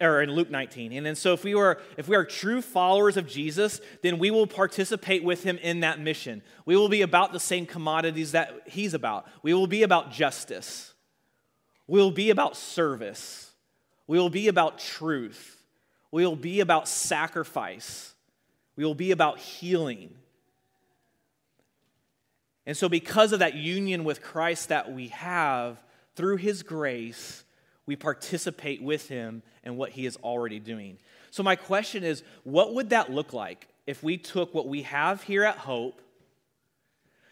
or 0.00 0.22
in 0.22 0.30
Luke 0.30 0.50
19. 0.50 0.92
And 0.92 1.04
then 1.04 1.16
so 1.16 1.32
if 1.32 1.42
we 1.42 1.54
are 1.54 1.80
if 1.96 2.08
we 2.08 2.14
are 2.14 2.24
true 2.24 2.62
followers 2.62 3.16
of 3.16 3.26
Jesus, 3.26 3.80
then 4.02 4.18
we 4.18 4.30
will 4.30 4.46
participate 4.46 5.24
with 5.24 5.42
him 5.42 5.58
in 5.58 5.80
that 5.80 5.98
mission. 5.98 6.42
We 6.66 6.76
will 6.76 6.88
be 6.88 7.02
about 7.02 7.32
the 7.32 7.40
same 7.40 7.66
commodities 7.66 8.32
that 8.32 8.62
he's 8.66 8.94
about. 8.94 9.26
We 9.42 9.54
will 9.54 9.66
be 9.66 9.82
about 9.82 10.12
justice. 10.12 10.94
We 11.86 12.00
will 12.00 12.12
be 12.12 12.30
about 12.30 12.56
service. 12.56 13.50
We 14.06 14.18
will 14.18 14.30
be 14.30 14.48
about 14.48 14.78
truth. 14.78 15.61
We 16.12 16.24
will 16.24 16.36
be 16.36 16.60
about 16.60 16.86
sacrifice. 16.86 18.14
We 18.76 18.84
will 18.84 18.94
be 18.94 19.10
about 19.10 19.38
healing. 19.38 20.14
And 22.64 22.76
so, 22.76 22.88
because 22.88 23.32
of 23.32 23.40
that 23.40 23.54
union 23.54 24.04
with 24.04 24.22
Christ 24.22 24.68
that 24.68 24.92
we 24.92 25.08
have 25.08 25.82
through 26.14 26.36
his 26.36 26.62
grace, 26.62 27.44
we 27.86 27.96
participate 27.96 28.80
with 28.80 29.08
him 29.08 29.42
in 29.64 29.76
what 29.76 29.90
he 29.90 30.06
is 30.06 30.16
already 30.18 30.60
doing. 30.60 30.98
So, 31.30 31.42
my 31.42 31.56
question 31.56 32.04
is 32.04 32.22
what 32.44 32.74
would 32.74 32.90
that 32.90 33.10
look 33.10 33.32
like 33.32 33.68
if 33.86 34.02
we 34.02 34.16
took 34.16 34.54
what 34.54 34.68
we 34.68 34.82
have 34.82 35.22
here 35.22 35.42
at 35.42 35.58
Hope, 35.58 36.00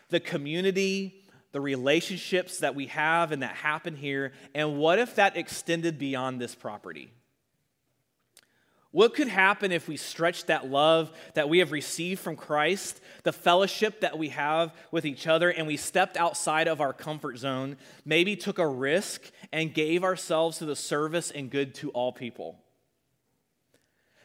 the 0.08 0.20
community, 0.20 1.22
the 1.52 1.60
relationships 1.60 2.58
that 2.58 2.74
we 2.74 2.86
have 2.86 3.30
and 3.30 3.42
that 3.42 3.54
happen 3.54 3.94
here, 3.94 4.32
and 4.54 4.78
what 4.78 4.98
if 4.98 5.14
that 5.16 5.36
extended 5.36 5.98
beyond 5.98 6.40
this 6.40 6.54
property? 6.54 7.12
What 8.92 9.14
could 9.14 9.28
happen 9.28 9.70
if 9.70 9.86
we 9.86 9.96
stretched 9.96 10.48
that 10.48 10.68
love 10.68 11.12
that 11.34 11.48
we 11.48 11.60
have 11.60 11.70
received 11.70 12.20
from 12.20 12.34
Christ, 12.34 13.00
the 13.22 13.32
fellowship 13.32 14.00
that 14.00 14.18
we 14.18 14.30
have 14.30 14.74
with 14.90 15.04
each 15.06 15.28
other, 15.28 15.48
and 15.48 15.66
we 15.66 15.76
stepped 15.76 16.16
outside 16.16 16.66
of 16.66 16.80
our 16.80 16.92
comfort 16.92 17.38
zone, 17.38 17.76
maybe 18.04 18.34
took 18.34 18.58
a 18.58 18.66
risk, 18.66 19.30
and 19.52 19.72
gave 19.72 20.02
ourselves 20.02 20.58
to 20.58 20.66
the 20.66 20.74
service 20.74 21.30
and 21.30 21.50
good 21.50 21.74
to 21.76 21.90
all 21.90 22.12
people? 22.12 22.58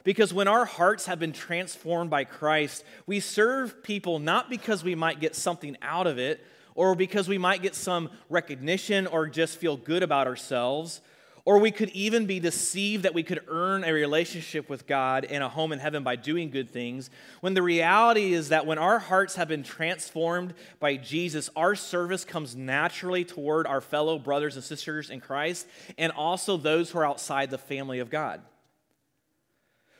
Because 0.03 0.33
when 0.33 0.47
our 0.47 0.65
hearts 0.65 1.05
have 1.05 1.19
been 1.19 1.33
transformed 1.33 2.09
by 2.09 2.23
Christ, 2.23 2.83
we 3.05 3.19
serve 3.19 3.83
people 3.83 4.17
not 4.17 4.49
because 4.49 4.83
we 4.83 4.95
might 4.95 5.19
get 5.19 5.35
something 5.35 5.77
out 5.81 6.07
of 6.07 6.17
it 6.17 6.43
or 6.73 6.95
because 6.95 7.27
we 7.27 7.37
might 7.37 7.61
get 7.61 7.75
some 7.75 8.09
recognition 8.29 9.05
or 9.07 9.27
just 9.27 9.57
feel 9.57 9.77
good 9.77 10.03
about 10.03 10.27
ourselves 10.27 11.01
or 11.45 11.59
we 11.59 11.69
could 11.69 11.89
even 11.89 12.25
be 12.25 12.39
deceived 12.39 13.03
that 13.03 13.13
we 13.13 13.21
could 13.21 13.41
earn 13.47 13.83
a 13.83 13.93
relationship 13.93 14.67
with 14.67 14.87
God 14.87 15.25
and 15.25 15.43
a 15.43 15.49
home 15.49 15.71
in 15.71 15.77
heaven 15.77 16.03
by 16.03 16.15
doing 16.15 16.49
good 16.49 16.71
things, 16.71 17.11
when 17.41 17.53
the 17.53 17.61
reality 17.61 18.33
is 18.33 18.49
that 18.49 18.65
when 18.65 18.79
our 18.79 18.97
hearts 18.97 19.35
have 19.35 19.47
been 19.47 19.61
transformed 19.61 20.55
by 20.79 20.97
Jesus, 20.97 21.51
our 21.55 21.75
service 21.75 22.25
comes 22.25 22.55
naturally 22.55 23.23
toward 23.23 23.67
our 23.67 23.79
fellow 23.79 24.17
brothers 24.17 24.55
and 24.55 24.63
sisters 24.63 25.11
in 25.11 25.21
Christ 25.21 25.67
and 25.99 26.11
also 26.11 26.57
those 26.57 26.89
who 26.89 26.97
are 26.97 27.05
outside 27.05 27.51
the 27.51 27.59
family 27.59 27.99
of 27.99 28.09
God. 28.09 28.41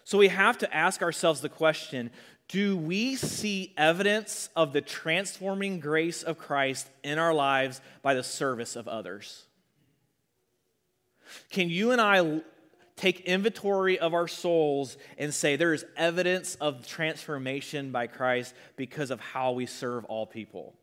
So 0.03 0.17
we 0.17 0.29
have 0.29 0.58
to 0.60 0.75
ask 0.75 1.03
ourselves 1.03 1.41
the 1.41 1.49
question 1.49 2.10
do 2.47 2.77
we 2.77 3.15
see 3.15 3.73
evidence 3.75 4.49
of 4.55 4.71
the 4.71 4.81
transforming 4.81 5.79
grace 5.79 6.21
of 6.21 6.38
Christ 6.38 6.88
in 7.03 7.17
our 7.17 7.34
lives 7.34 7.81
by 8.03 8.13
the 8.13 8.21
service 8.21 8.75
of 8.75 8.88
others? 8.88 9.44
Can 11.49 11.69
you 11.69 11.91
and 11.91 12.01
I 12.01 12.41
take 12.95 13.21
inventory 13.21 13.99
of 13.99 14.13
our 14.13 14.27
souls 14.27 14.97
and 15.17 15.33
say 15.33 15.55
there 15.55 15.73
is 15.73 15.85
evidence 15.97 16.55
of 16.55 16.88
transformation 16.88 17.91
by 17.91 18.07
Christ 18.07 18.53
because 18.75 19.11
of 19.11 19.19
how 19.19 19.51
we 19.51 19.65
serve 19.65 20.05
all 20.05 20.25
people? 20.25 20.73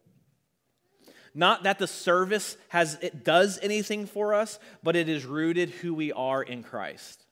Not 1.34 1.62
that 1.62 1.78
the 1.78 1.86
service 1.86 2.56
has 2.68 2.98
it 3.00 3.24
does 3.24 3.58
anything 3.62 4.06
for 4.06 4.34
us, 4.34 4.58
but 4.82 4.96
it 4.96 5.08
is 5.08 5.24
rooted 5.24 5.70
who 5.70 5.94
we 5.94 6.12
are 6.12 6.42
in 6.42 6.62
Christ. 6.62 7.24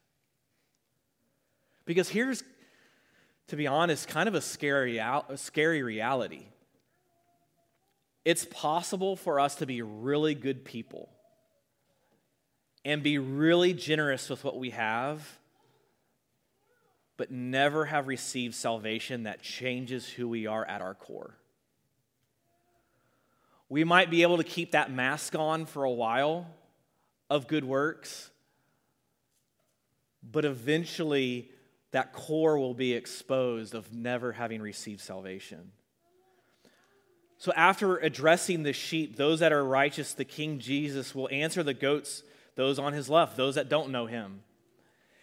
Because 1.85 2.09
here's 2.09 2.43
to 3.51 3.57
be 3.57 3.67
honest, 3.67 4.07
kind 4.07 4.29
of 4.29 4.37
a 4.37 4.41
scary, 4.41 4.99
a 4.99 5.25
scary 5.35 5.83
reality. 5.83 6.47
It's 8.25 8.47
possible 8.49 9.17
for 9.17 9.41
us 9.41 9.57
to 9.57 9.67
be 9.67 9.83
really 9.83 10.37
good 10.37 10.65
people 10.65 11.09
and 12.85 13.03
be 13.03 13.19
really 13.19 13.75
generous 13.75 14.29
with 14.29 14.45
what 14.45 14.59
we 14.59 14.71
have, 14.71 15.39
but 17.17 17.31
never 17.31 17.85
have 17.85 18.09
received 18.09 18.55
salvation 18.55 19.25
that 19.25 19.43
changes 19.43 20.09
who 20.09 20.29
we 20.29 20.47
are 20.47 20.65
at 20.65 20.81
our 20.81 20.95
core. 20.95 21.35
We 23.69 23.85
might 23.85 24.11
be 24.11 24.23
able 24.23 24.39
to 24.39 24.45
keep 24.45 24.73
that 24.73 24.91
mask 24.91 25.35
on 25.37 25.67
for 25.67 25.85
a 25.85 25.91
while 25.91 26.47
of 27.29 27.47
good 27.47 27.65
works, 27.65 28.31
but 30.23 30.45
eventually 30.45 31.51
that 31.93 32.13
core 32.13 32.59
will 32.59 32.75
be 32.75 32.95
exposed 32.95 33.75
of 33.75 33.93
never 33.93 34.33
having 34.33 34.61
received 34.61 35.01
salvation. 35.01 35.73
So, 37.39 37.53
after 37.57 37.97
addressing 37.97 38.65
the 38.65 38.73
sheep, 38.73 39.17
those 39.17 39.41
that 39.41 39.53
are 39.53 39.65
righteous, 39.65 40.13
the 40.13 40.27
King 40.27 40.59
Jesus 40.59 41.15
will 41.15 41.29
answer 41.31 41.63
the 41.63 41.73
goats 41.73 42.23
those 42.61 42.79
on 42.79 42.93
his 42.93 43.09
left, 43.09 43.39
those 43.39 43.55
that 43.55 43.71
don't 43.71 43.91
know 43.91 44.05
him. 44.05 44.43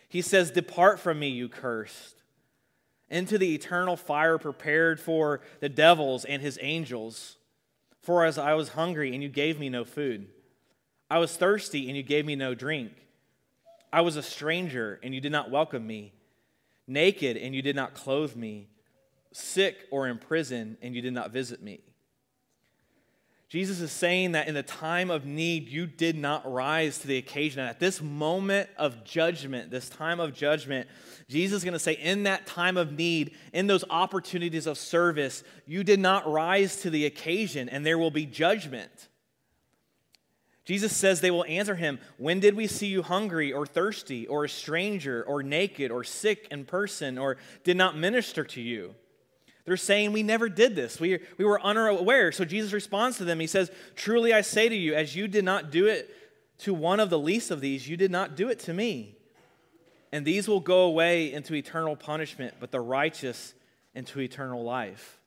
He 0.10 0.24
says, 0.24 0.50
Depart 0.50 1.00
from 1.00 1.20
me, 1.20 1.30
you 1.30 1.48
cursed, 1.48 2.16
into 3.10 3.38
the 3.38 3.54
eternal 3.54 3.96
fire 3.96 4.40
prepared 4.40 5.00
for 5.00 5.42
the 5.60 5.70
devils 5.70 6.26
and 6.26 6.42
his 6.42 6.58
angels. 6.62 7.38
For 8.02 8.26
as 8.26 8.40
I 8.40 8.56
was 8.56 8.70
hungry, 8.70 9.14
and 9.14 9.22
you 9.22 9.30
gave 9.30 9.60
me 9.60 9.70
no 9.70 9.86
food, 9.86 10.28
I 11.12 11.20
was 11.20 11.38
thirsty, 11.38 11.88
and 11.88 11.96
you 11.96 12.02
gave 12.02 12.26
me 12.26 12.36
no 12.36 12.56
drink. 12.56 12.92
I 13.94 14.02
was 14.02 14.16
a 14.16 14.24
stranger, 14.24 15.00
and 15.04 15.14
you 15.14 15.22
did 15.22 15.32
not 15.32 15.52
welcome 15.52 15.86
me, 15.86 16.14
naked, 16.88 17.38
and 17.38 17.54
you 17.54 17.62
did 17.62 17.76
not 17.76 17.94
clothe 17.94 18.36
me, 18.36 18.68
sick 19.32 19.86
or 19.92 20.08
in 20.08 20.18
prison, 20.18 20.76
and 20.82 20.96
you 20.96 21.04
did 21.04 21.14
not 21.14 21.32
visit 21.32 21.62
me. 21.62 21.82
Jesus 23.50 23.80
is 23.80 23.92
saying 23.94 24.34
that 24.34 24.50
in 24.50 24.56
the 24.56 24.64
time 24.64 25.10
of 25.10 25.26
need, 25.26 25.70
you 25.70 25.88
did 25.88 26.18
not 26.18 26.52
rise 26.52 26.98
to 27.00 27.08
the 27.08 27.18
occasion. 27.18 27.62
And 27.62 27.70
at 27.70 27.80
this 27.80 28.02
moment 28.02 28.70
of 28.78 29.06
judgment, 29.06 29.72
this 29.72 29.88
time 29.88 30.20
of 30.20 30.34
judgment, 30.34 30.90
Jesus 31.30 31.58
is 31.58 31.64
going 31.64 31.74
to 31.74 31.80
say, 31.80 31.94
in 31.94 32.24
that 32.24 32.46
time 32.46 32.76
of 32.76 32.92
need, 32.92 33.36
in 33.54 33.68
those 33.68 33.86
opportunities 33.90 34.68
of 34.68 34.78
service, 34.78 35.46
you 35.66 35.86
did 35.86 36.00
not 36.00 36.30
rise 36.30 36.82
to 36.82 36.90
the 36.90 37.06
occasion, 37.06 37.70
and 37.70 37.86
there 37.86 37.98
will 37.98 38.12
be 38.12 38.26
judgment. 38.26 39.08
Jesus 40.66 40.94
says 40.94 41.22
they 41.22 41.32
will 41.32 41.46
answer 41.46 41.76
him, 41.76 42.00
When 42.18 42.42
did 42.42 42.54
we 42.54 42.68
see 42.68 42.88
you 42.88 43.02
hungry 43.02 43.54
or 43.54 43.66
thirsty 43.66 44.28
or 44.28 44.44
a 44.44 44.50
stranger 44.50 45.24
or 45.24 45.42
naked 45.42 45.90
or 45.90 46.04
sick 46.04 46.46
in 46.52 46.66
person 46.66 47.18
or 47.18 47.38
did 47.64 47.78
not 47.78 47.98
minister 47.98 48.44
to 48.44 48.60
you? 48.60 48.94
They're 49.68 49.76
saying, 49.76 50.14
We 50.14 50.24
never 50.24 50.48
did 50.48 50.78
this. 50.78 50.98
We, 50.98 51.20
we 51.38 51.44
were 51.44 51.62
unaware. 51.62 52.32
So 52.32 52.46
Jesus 52.46 52.72
responds 52.72 53.18
to 53.18 53.26
them. 53.26 53.42
He 53.42 53.48
says, 53.48 53.70
Truly 53.98 54.34
I 54.34 54.40
say 54.40 54.70
to 54.70 54.76
you, 54.76 54.96
as 54.96 55.14
you 55.14 55.28
did 55.28 55.44
not 55.44 55.72
do 55.72 55.88
it 55.88 56.10
to 56.60 56.74
one 56.74 57.02
of 57.02 57.10
the 57.10 57.20
least 57.20 57.52
of 57.52 57.60
these, 57.60 57.88
you 57.88 57.98
did 57.98 58.10
not 58.10 58.38
do 58.38 58.48
it 58.48 58.60
to 58.60 58.74
me. 58.74 59.18
And 60.14 60.24
these 60.24 60.48
will 60.48 60.62
go 60.62 60.84
away 60.86 61.34
into 61.34 61.54
eternal 61.54 61.98
punishment, 61.98 62.56
but 62.62 62.72
the 62.72 62.80
righteous 62.80 63.54
into 63.94 64.22
eternal 64.22 64.64
life. 64.64 65.20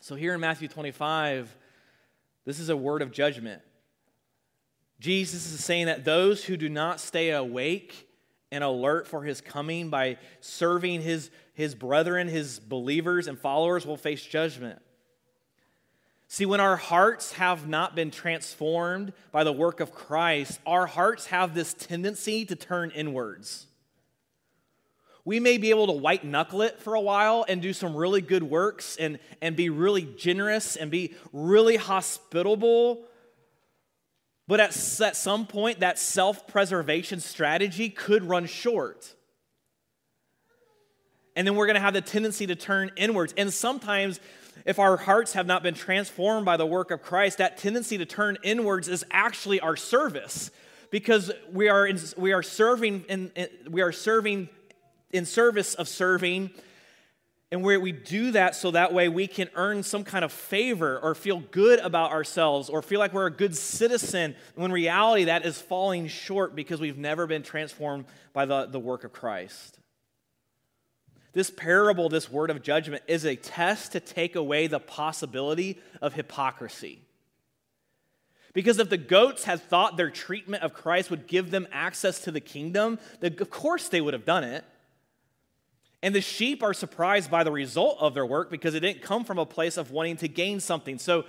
So 0.00 0.14
here 0.14 0.32
in 0.32 0.40
Matthew 0.40 0.68
25, 0.68 1.54
this 2.46 2.58
is 2.58 2.70
a 2.70 2.76
word 2.76 3.02
of 3.02 3.12
judgment. 3.12 3.60
Jesus 4.98 5.52
is 5.52 5.62
saying 5.62 5.86
that 5.86 6.06
those 6.06 6.42
who 6.42 6.56
do 6.56 6.70
not 6.70 7.00
stay 7.00 7.32
awake 7.32 8.08
and 8.50 8.64
alert 8.64 9.06
for 9.06 9.24
his 9.24 9.42
coming 9.42 9.90
by 9.90 10.16
serving 10.40 11.02
his, 11.02 11.30
his 11.60 11.74
brethren, 11.74 12.28
his 12.28 12.58
believers 12.58 13.26
and 13.28 13.38
followers, 13.38 13.86
will 13.86 13.96
face 13.96 14.22
judgment. 14.24 14.80
See, 16.28 16.46
when 16.46 16.60
our 16.60 16.76
hearts 16.76 17.32
have 17.32 17.68
not 17.68 17.94
been 17.94 18.10
transformed 18.10 19.12
by 19.32 19.44
the 19.44 19.52
work 19.52 19.80
of 19.80 19.92
Christ, 19.92 20.60
our 20.66 20.86
hearts 20.86 21.26
have 21.26 21.54
this 21.54 21.74
tendency 21.74 22.44
to 22.44 22.56
turn 22.56 22.90
inwards. 22.90 23.66
We 25.24 25.38
may 25.38 25.58
be 25.58 25.70
able 25.70 25.86
to 25.86 25.92
white 25.92 26.24
knuckle 26.24 26.62
it 26.62 26.80
for 26.80 26.94
a 26.94 27.00
while 27.00 27.44
and 27.48 27.60
do 27.60 27.72
some 27.72 27.94
really 27.94 28.20
good 28.20 28.42
works 28.42 28.96
and, 28.96 29.18
and 29.42 29.54
be 29.54 29.68
really 29.70 30.02
generous 30.16 30.76
and 30.76 30.90
be 30.90 31.14
really 31.32 31.76
hospitable 31.76 33.04
but 34.50 34.58
at, 34.58 35.00
at 35.00 35.14
some 35.14 35.46
point, 35.46 35.78
that 35.78 35.96
self 35.96 36.48
preservation 36.48 37.20
strategy 37.20 37.88
could 37.88 38.24
run 38.24 38.46
short. 38.46 39.14
And 41.40 41.46
then 41.46 41.54
we're 41.54 41.64
going 41.64 41.76
to 41.76 41.80
have 41.80 41.94
the 41.94 42.02
tendency 42.02 42.46
to 42.48 42.54
turn 42.54 42.90
inwards. 42.96 43.32
And 43.34 43.50
sometimes, 43.50 44.20
if 44.66 44.78
our 44.78 44.98
hearts 44.98 45.32
have 45.32 45.46
not 45.46 45.62
been 45.62 45.72
transformed 45.72 46.44
by 46.44 46.58
the 46.58 46.66
work 46.66 46.90
of 46.90 47.00
Christ, 47.00 47.38
that 47.38 47.56
tendency 47.56 47.96
to 47.96 48.04
turn 48.04 48.36
inwards 48.42 48.88
is 48.88 49.06
actually 49.10 49.58
our 49.58 49.74
service 49.74 50.50
because 50.90 51.32
we 51.50 51.70
are, 51.70 51.86
in, 51.86 51.98
we 52.18 52.34
are 52.34 52.42
serving 52.42 53.06
in, 53.08 53.32
in, 53.36 53.48
we 53.70 53.80
are 53.80 53.90
serving 53.90 54.50
in 55.12 55.24
service 55.24 55.72
of 55.72 55.88
serving 55.88 56.50
and 57.50 57.64
where 57.64 57.80
we 57.80 57.92
do 57.92 58.32
that 58.32 58.54
so 58.54 58.72
that 58.72 58.92
way 58.92 59.08
we 59.08 59.26
can 59.26 59.48
earn 59.54 59.82
some 59.82 60.04
kind 60.04 60.26
of 60.26 60.32
favor 60.32 61.00
or 61.02 61.14
feel 61.14 61.40
good 61.40 61.78
about 61.78 62.10
ourselves 62.10 62.68
or 62.68 62.82
feel 62.82 63.00
like 63.00 63.14
we're 63.14 63.24
a 63.24 63.30
good 63.30 63.56
citizen, 63.56 64.36
when 64.56 64.72
reality 64.72 65.24
that 65.24 65.46
is 65.46 65.58
falling 65.58 66.06
short 66.06 66.54
because 66.54 66.82
we've 66.82 66.98
never 66.98 67.26
been 67.26 67.42
transformed 67.42 68.04
by 68.34 68.44
the, 68.44 68.66
the 68.66 68.78
work 68.78 69.04
of 69.04 69.12
Christ. 69.14 69.79
This 71.32 71.50
parable, 71.50 72.08
this 72.08 72.30
word 72.30 72.50
of 72.50 72.62
judgment, 72.62 73.02
is 73.06 73.24
a 73.24 73.36
test 73.36 73.92
to 73.92 74.00
take 74.00 74.34
away 74.34 74.66
the 74.66 74.80
possibility 74.80 75.78
of 76.02 76.14
hypocrisy. 76.14 77.02
Because 78.52 78.78
if 78.80 78.90
the 78.90 78.96
goats 78.96 79.44
had 79.44 79.62
thought 79.62 79.96
their 79.96 80.10
treatment 80.10 80.64
of 80.64 80.74
Christ 80.74 81.10
would 81.10 81.28
give 81.28 81.52
them 81.52 81.68
access 81.70 82.20
to 82.22 82.32
the 82.32 82.40
kingdom, 82.40 82.98
of 83.22 83.50
course 83.50 83.88
they 83.88 84.00
would 84.00 84.14
have 84.14 84.24
done 84.24 84.42
it. 84.42 84.64
And 86.02 86.14
the 86.14 86.20
sheep 86.20 86.62
are 86.62 86.74
surprised 86.74 87.30
by 87.30 87.44
the 87.44 87.52
result 87.52 87.98
of 88.00 88.14
their 88.14 88.26
work 88.26 88.50
because 88.50 88.74
it 88.74 88.80
didn't 88.80 89.02
come 89.02 89.24
from 89.24 89.38
a 89.38 89.46
place 89.46 89.76
of 89.76 89.92
wanting 89.92 90.16
to 90.16 90.28
gain 90.28 90.58
something. 90.58 90.98
So 90.98 91.26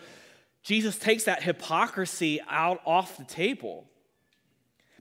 Jesus 0.64 0.98
takes 0.98 1.26
that 1.26 1.44
hypocrisy 1.44 2.40
out 2.50 2.80
off 2.86 3.18
the 3.18 3.26
table. 3.26 3.86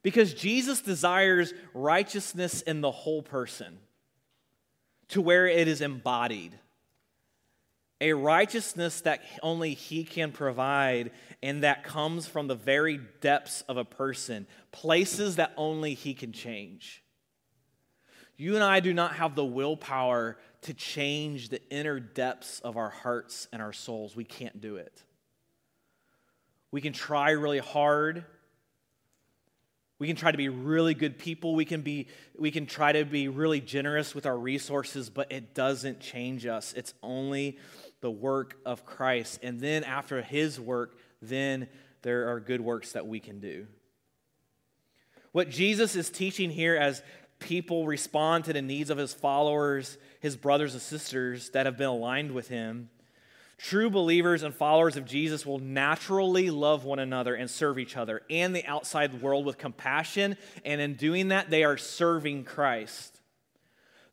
Because 0.03 0.35
Jesus 0.35 0.81
desires 0.81 1.55
righteousness 1.73 2.63
in 2.63 2.81
the 2.81 2.91
whole 2.91 3.23
person 3.23 3.79
to 5.11 5.21
where 5.21 5.47
it 5.47 5.69
is 5.69 5.81
embodied. 5.81 6.59
A 8.01 8.13
righteousness 8.15 9.03
that 9.03 9.21
only 9.43 9.75
He 9.75 10.05
can 10.05 10.33
provide 10.33 11.11
and 11.43 11.63
that 11.63 11.85
comes 11.85 12.27
from 12.27 12.47
the 12.47 12.55
very 12.55 13.01
depths 13.21 13.63
of 13.63 13.77
a 13.77 13.85
person, 13.85 14.47
places 14.73 15.37
that 15.37 15.53
only 15.57 15.95
He 15.95 16.15
can 16.15 16.33
change. 16.33 17.03
You 18.37 18.55
and 18.55 18.65
I 18.65 18.81
do 18.81 18.95
not 18.95 19.17
have 19.17 19.35
the 19.35 19.45
willpower 19.45 20.39
to 20.63 20.73
change 20.73 21.51
the 21.51 21.61
inner 21.71 22.01
depths 22.01 22.61
of 22.61 22.79
our 22.79 22.89
hearts 22.89 23.49
and 23.53 23.61
our 23.61 23.73
souls. 23.73 24.17
We 24.17 24.25
can't 24.25 24.61
do 24.61 24.77
it. 24.77 25.03
We 26.71 26.81
can 26.81 26.93
try 26.93 27.33
really 27.33 27.59
hard. 27.59 28.25
We 30.01 30.07
can 30.07 30.17
try 30.17 30.33
to 30.33 30.39
be 30.39 30.49
really 30.49 30.95
good 30.95 31.19
people. 31.19 31.55
We 31.55 31.67
can, 31.67 31.83
be, 31.83 32.09
we 32.39 32.51
can 32.51 32.65
try 32.65 32.91
to 32.91 33.05
be 33.05 33.29
really 33.29 33.61
generous 33.61 34.15
with 34.15 34.25
our 34.25 34.37
resources, 34.37 35.11
but 35.11 35.31
it 35.31 35.55
doesn't 35.55 36.01
change 36.01 36.47
us. 36.47 36.73
It's 36.73 36.95
only 37.03 37.59
the 38.01 38.11
work 38.11 38.57
of 38.65 38.87
Christ. 38.87 39.41
And 39.43 39.61
then 39.61 39.85
after 39.85 40.23
his 40.23 40.59
work, 40.59 40.99
then 41.21 41.69
there 42.01 42.31
are 42.31 42.41
good 42.41 42.63
works 42.63 42.93
that 42.93 43.07
we 43.07 43.21
can 43.21 43.41
do. 43.41 43.67
What 45.33 45.51
Jesus 45.51 45.95
is 45.95 46.09
teaching 46.09 46.49
here 46.49 46.77
as 46.77 47.03
people 47.39 47.87
respond 47.87 48.47
to 48.47 48.55
the 48.55 48.63
needs 48.63 48.89
of 48.89 48.97
his 48.97 49.13
followers, 49.13 49.99
his 50.21 50.35
brothers 50.35 50.73
and 50.73 50.81
sisters 50.81 51.51
that 51.51 51.67
have 51.67 51.77
been 51.77 51.89
aligned 51.89 52.33
with 52.33 52.49
him. 52.49 52.89
True 53.63 53.91
believers 53.91 54.43
and 54.43 54.55
followers 54.55 54.97
of 54.97 55.05
Jesus 55.05 55.45
will 55.45 55.59
naturally 55.59 56.49
love 56.49 56.85
one 56.85 56.99
another 56.99 57.35
and 57.35 57.51
serve 57.51 57.79
each 57.79 57.95
other 57.95 58.23
and 58.31 58.57
the 58.57 58.65
outside 58.65 59.21
world 59.21 59.45
with 59.45 59.59
compassion, 59.59 60.39
and 60.65 60.81
in 60.81 60.95
doing 60.95 61.29
that, 61.29 61.51
they 61.51 61.63
are 61.63 61.77
serving 61.77 62.45
Christ. 62.45 63.21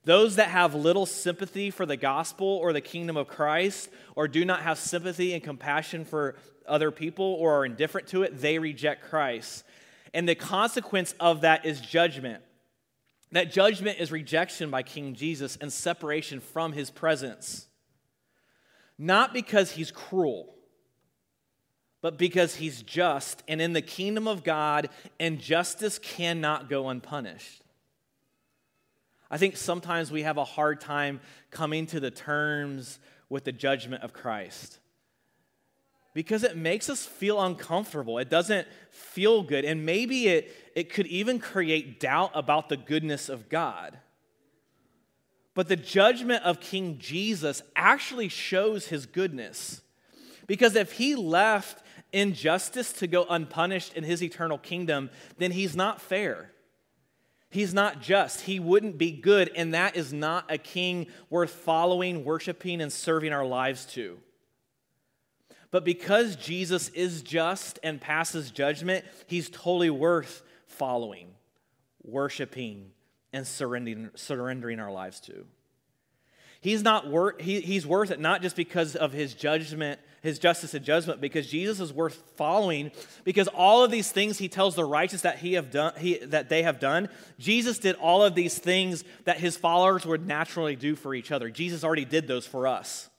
Those 0.04 0.36
that 0.36 0.50
have 0.50 0.76
little 0.76 1.06
sympathy 1.06 1.72
for 1.72 1.86
the 1.86 1.96
gospel 1.96 2.46
or 2.46 2.74
the 2.74 2.82
kingdom 2.82 3.16
of 3.16 3.30
Christ, 3.30 3.90
or 4.16 4.28
do 4.28 4.44
not 4.44 4.64
have 4.64 4.78
sympathy 4.78 5.34
and 5.34 5.42
compassion 5.42 6.04
for 6.04 6.36
other 6.68 6.92
people 6.92 7.38
or 7.40 7.60
are 7.60 7.66
indifferent 7.66 8.08
to 8.08 8.24
it, 8.24 8.42
they 8.42 8.60
reject 8.60 9.10
Christ. 9.10 9.64
And 10.14 10.28
the 10.28 10.36
consequence 10.36 11.16
of 11.22 11.42
that 11.42 11.66
is 11.66 11.80
judgment. 11.80 12.44
That 13.32 13.54
judgment 13.54 14.00
is 14.00 14.12
rejection 14.12 14.70
by 14.70 14.84
King 14.84 15.16
Jesus 15.16 15.58
and 15.62 15.72
separation 15.72 16.42
from 16.42 16.74
his 16.74 16.92
presence. 16.92 17.68
Not 18.98 19.34
because 19.34 19.72
he's 19.72 19.92
cruel, 19.92 20.56
but 22.02 22.18
because 22.18 22.56
he's 22.56 22.82
just. 22.82 23.44
And 23.48 23.62
in 23.62 23.74
the 23.74 23.82
kingdom 23.82 24.28
of 24.28 24.44
God, 24.44 24.90
injustice 25.20 26.00
cannot 26.00 26.70
go 26.70 26.90
unpunished. 26.90 27.64
I 29.30 29.38
think 29.38 29.58
sometimes 29.58 30.12
we 30.12 30.24
have 30.24 30.38
a 30.38 30.46
hard 30.46 30.80
time 30.80 31.20
coming 31.52 31.86
to 31.88 32.00
the 32.00 32.12
terms 32.12 33.00
with 33.30 33.44
the 33.44 33.52
judgment 33.52 34.04
of 34.04 34.14
Christ 34.14 34.80
because 36.18 36.44
it 36.44 36.58
makes 36.58 36.90
us 36.90 37.06
feel 37.06 37.40
uncomfortable. 37.40 38.18
It 38.18 38.28
doesn't 38.28 38.68
feel 38.90 39.44
good. 39.44 39.66
And 39.66 39.86
maybe 39.86 40.28
it, 40.28 40.52
it 40.76 40.92
could 40.92 41.06
even 41.06 41.38
create 41.38 42.00
doubt 42.00 42.32
about 42.34 42.70
the 42.70 42.78
goodness 42.78 43.30
of 43.30 43.50
God. 43.50 44.00
But 45.58 45.70
the 45.70 45.76
judgment 45.76 46.44
of 46.44 46.60
King 46.60 47.00
Jesus 47.00 47.64
actually 47.76 48.28
shows 48.28 48.90
his 48.90 49.08
goodness. 49.08 49.82
Because 50.46 50.76
if 50.76 50.92
he 50.92 51.16
left 51.16 51.82
injustice 52.14 52.94
to 52.94 53.08
go 53.08 53.26
unpunished 53.28 53.94
in 53.94 54.04
his 54.04 54.22
eternal 54.22 54.60
kingdom, 54.60 55.10
then 55.40 55.52
he's 55.52 55.76
not 55.76 56.00
fair. 56.00 56.52
He's 57.50 57.74
not 57.74 58.04
just. 58.04 58.42
He 58.42 58.60
wouldn't 58.60 59.00
be 59.00 59.10
good. 59.10 59.50
And 59.56 59.74
that 59.74 59.96
is 59.96 60.14
not 60.14 60.46
a 60.48 60.60
king 60.60 61.08
worth 61.32 61.50
following, 61.50 62.24
worshiping, 62.24 62.80
and 62.80 62.94
serving 62.94 63.34
our 63.34 63.44
lives 63.44 63.86
to. 63.94 64.20
But 65.72 65.84
because 65.84 66.36
Jesus 66.36 66.90
is 66.90 67.24
just 67.24 67.80
and 67.82 68.00
passes 68.00 68.52
judgment, 68.52 69.06
he's 69.26 69.50
totally 69.50 69.90
worth 69.90 70.44
following, 70.68 71.34
worshiping, 72.04 72.92
and 73.34 73.46
surrendering, 73.46 74.10
surrendering 74.16 74.80
our 74.80 74.92
lives 74.92 75.20
to. 75.22 75.46
He's, 76.60 76.82
not 76.82 77.08
wor- 77.08 77.36
he, 77.40 77.62
he's 77.62 77.86
worth 77.86 78.12
it 78.12 78.20
not 78.20 78.42
just 78.42 78.56
because 78.56 78.96
of 78.96 79.14
his 79.14 79.34
judgment, 79.34 80.00
his 80.22 80.40
justice 80.40 80.74
and 80.74 80.84
judgment, 80.84 81.22
because 81.22 81.48
Jesus 81.48 81.80
is 81.80 81.94
worth 81.94 82.22
following, 82.36 82.92
because 83.24 83.48
all 83.50 83.84
of 83.84 83.92
these 83.92 84.12
things 84.12 84.38
he 84.38 84.50
tells 84.50 84.76
the 84.76 84.84
righteous 84.84 85.22
that, 85.22 85.38
he 85.38 85.54
have 85.54 85.70
done, 85.70 85.94
he, 85.98 86.18
that 86.18 86.50
they 86.50 86.64
have 86.64 86.80
done, 86.80 87.10
Jesus 87.38 87.78
did 87.78 87.96
all 87.96 88.24
of 88.24 88.34
these 88.34 88.58
things 88.58 89.04
that 89.26 89.38
his 89.38 89.56
followers 89.56 90.06
would 90.06 90.26
naturally 90.26 90.76
do 90.76 90.96
for 90.96 91.14
each 91.14 91.32
other. 91.32 91.50
Jesus 91.50 91.84
already 91.84 92.06
did 92.06 92.28
those 92.28 92.48
for 92.48 92.66
us. 92.66 93.10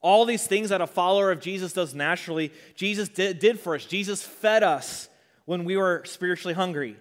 All 0.00 0.24
these 0.24 0.46
things 0.46 0.70
that 0.70 0.80
a 0.80 0.86
follower 0.86 1.30
of 1.30 1.40
Jesus 1.40 1.72
does 1.72 1.94
naturally, 1.94 2.52
Jesus 2.74 3.08
did, 3.08 3.38
did 3.38 3.60
for 3.60 3.76
us. 3.76 3.84
Jesus 3.84 4.22
fed 4.22 4.62
us 4.62 5.08
when 5.44 5.64
we 5.64 5.76
were 5.76 6.02
spiritually 6.06 6.54
hungry. 6.54 6.96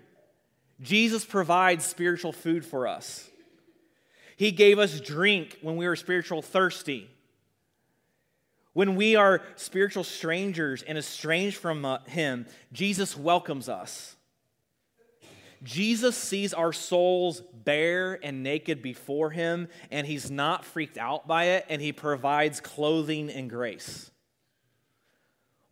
Jesus 0.81 1.23
provides 1.23 1.85
spiritual 1.85 2.31
food 2.31 2.65
for 2.65 2.87
us. 2.87 3.29
He 4.35 4.51
gave 4.51 4.79
us 4.79 4.99
drink 4.99 5.59
when 5.61 5.75
we 5.75 5.87
were 5.87 5.95
spiritual 5.95 6.41
thirsty. 6.41 7.09
When 8.73 8.95
we 8.95 9.15
are 9.15 9.41
spiritual 9.55 10.03
strangers 10.03 10.81
and 10.81 10.97
estranged 10.97 11.57
from 11.57 11.85
uh, 11.85 11.99
Him, 12.05 12.47
Jesus 12.71 13.17
welcomes 13.17 13.69
us. 13.69 14.15
Jesus 15.63 16.17
sees 16.17 16.53
our 16.53 16.73
souls 16.73 17.43
bare 17.53 18.19
and 18.23 18.41
naked 18.41 18.81
before 18.81 19.29
Him, 19.29 19.67
and 19.91 20.07
He's 20.07 20.31
not 20.31 20.65
freaked 20.65 20.97
out 20.97 21.27
by 21.27 21.45
it, 21.45 21.65
and 21.69 21.81
He 21.81 21.91
provides 21.91 22.59
clothing 22.61 23.29
and 23.29 23.49
grace. 23.49 24.09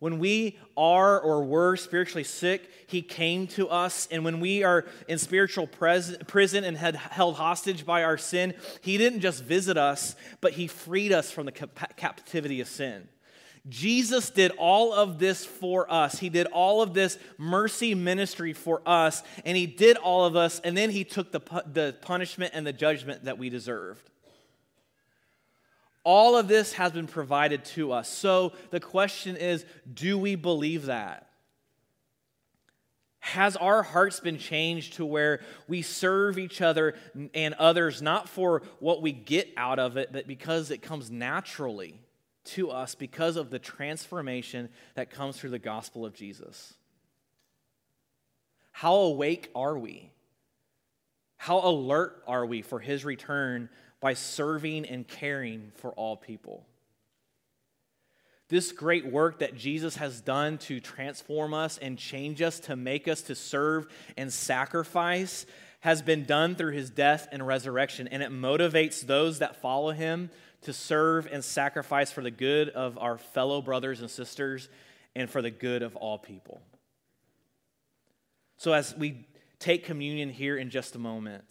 When 0.00 0.18
we 0.18 0.58
are 0.76 1.20
or 1.20 1.44
were 1.44 1.76
spiritually 1.76 2.24
sick, 2.24 2.68
He 2.86 3.02
came 3.02 3.46
to 3.48 3.68
us. 3.68 4.08
And 4.10 4.24
when 4.24 4.40
we 4.40 4.64
are 4.64 4.86
in 5.06 5.18
spiritual 5.18 5.66
pres- 5.66 6.16
prison 6.26 6.64
and 6.64 6.76
had 6.76 6.96
held 6.96 7.36
hostage 7.36 7.86
by 7.86 8.02
our 8.02 8.18
sin, 8.18 8.54
He 8.80 8.98
didn't 8.98 9.20
just 9.20 9.44
visit 9.44 9.76
us, 9.76 10.16
but 10.40 10.54
He 10.54 10.66
freed 10.66 11.12
us 11.12 11.30
from 11.30 11.46
the 11.46 11.52
cap- 11.52 11.96
captivity 11.96 12.60
of 12.60 12.66
sin. 12.66 13.08
Jesus 13.68 14.30
did 14.30 14.52
all 14.56 14.94
of 14.94 15.18
this 15.18 15.44
for 15.44 15.90
us. 15.92 16.18
He 16.18 16.30
did 16.30 16.46
all 16.46 16.80
of 16.80 16.94
this 16.94 17.18
mercy 17.36 17.94
ministry 17.94 18.54
for 18.54 18.80
us, 18.86 19.22
and 19.44 19.54
He 19.54 19.66
did 19.66 19.98
all 19.98 20.24
of 20.24 20.34
us, 20.34 20.60
and 20.64 20.74
then 20.74 20.88
He 20.88 21.04
took 21.04 21.30
the, 21.30 21.40
the 21.70 21.94
punishment 22.00 22.52
and 22.54 22.66
the 22.66 22.72
judgment 22.72 23.24
that 23.24 23.36
we 23.36 23.50
deserved. 23.50 24.08
All 26.02 26.36
of 26.36 26.48
this 26.48 26.72
has 26.74 26.92
been 26.92 27.06
provided 27.06 27.64
to 27.66 27.92
us. 27.92 28.08
So 28.08 28.52
the 28.70 28.80
question 28.80 29.36
is 29.36 29.64
do 29.92 30.18
we 30.18 30.34
believe 30.34 30.86
that? 30.86 31.26
Has 33.20 33.54
our 33.56 33.82
hearts 33.82 34.18
been 34.18 34.38
changed 34.38 34.94
to 34.94 35.04
where 35.04 35.40
we 35.68 35.82
serve 35.82 36.38
each 36.38 36.62
other 36.62 36.94
and 37.34 37.52
others 37.54 38.00
not 38.00 38.28
for 38.30 38.62
what 38.78 39.02
we 39.02 39.12
get 39.12 39.52
out 39.58 39.78
of 39.78 39.98
it, 39.98 40.10
but 40.10 40.26
because 40.26 40.70
it 40.70 40.80
comes 40.80 41.10
naturally 41.10 42.00
to 42.42 42.70
us 42.70 42.94
because 42.94 43.36
of 43.36 43.50
the 43.50 43.58
transformation 43.58 44.70
that 44.94 45.10
comes 45.10 45.36
through 45.36 45.50
the 45.50 45.58
gospel 45.58 46.06
of 46.06 46.14
Jesus? 46.14 46.74
How 48.72 48.94
awake 48.94 49.50
are 49.54 49.78
we? 49.78 50.10
How 51.40 51.58
alert 51.66 52.22
are 52.26 52.44
we 52.44 52.60
for 52.60 52.78
his 52.78 53.02
return 53.02 53.70
by 53.98 54.12
serving 54.12 54.84
and 54.84 55.08
caring 55.08 55.72
for 55.76 55.92
all 55.92 56.14
people. 56.14 56.66
This 58.50 58.72
great 58.72 59.06
work 59.06 59.38
that 59.38 59.56
Jesus 59.56 59.96
has 59.96 60.20
done 60.20 60.58
to 60.58 60.80
transform 60.80 61.54
us 61.54 61.78
and 61.78 61.96
change 61.96 62.42
us, 62.42 62.60
to 62.60 62.76
make 62.76 63.08
us 63.08 63.22
to 63.22 63.34
serve 63.34 63.86
and 64.18 64.30
sacrifice, 64.30 65.46
has 65.80 66.02
been 66.02 66.24
done 66.24 66.56
through 66.56 66.72
his 66.72 66.90
death 66.90 67.26
and 67.32 67.46
resurrection. 67.46 68.06
And 68.08 68.22
it 68.22 68.30
motivates 68.30 69.00
those 69.00 69.38
that 69.38 69.62
follow 69.62 69.92
him 69.92 70.28
to 70.62 70.74
serve 70.74 71.26
and 71.32 71.42
sacrifice 71.42 72.12
for 72.12 72.22
the 72.22 72.30
good 72.30 72.68
of 72.68 72.98
our 72.98 73.16
fellow 73.16 73.62
brothers 73.62 74.02
and 74.02 74.10
sisters 74.10 74.68
and 75.16 75.30
for 75.30 75.40
the 75.40 75.50
good 75.50 75.82
of 75.82 75.96
all 75.96 76.18
people. 76.18 76.60
So, 78.58 78.74
as 78.74 78.94
we 78.94 79.26
take 79.60 79.84
communion 79.84 80.30
here 80.30 80.56
in 80.56 80.70
just 80.70 80.96
a 80.96 80.98
moment, 80.98 81.44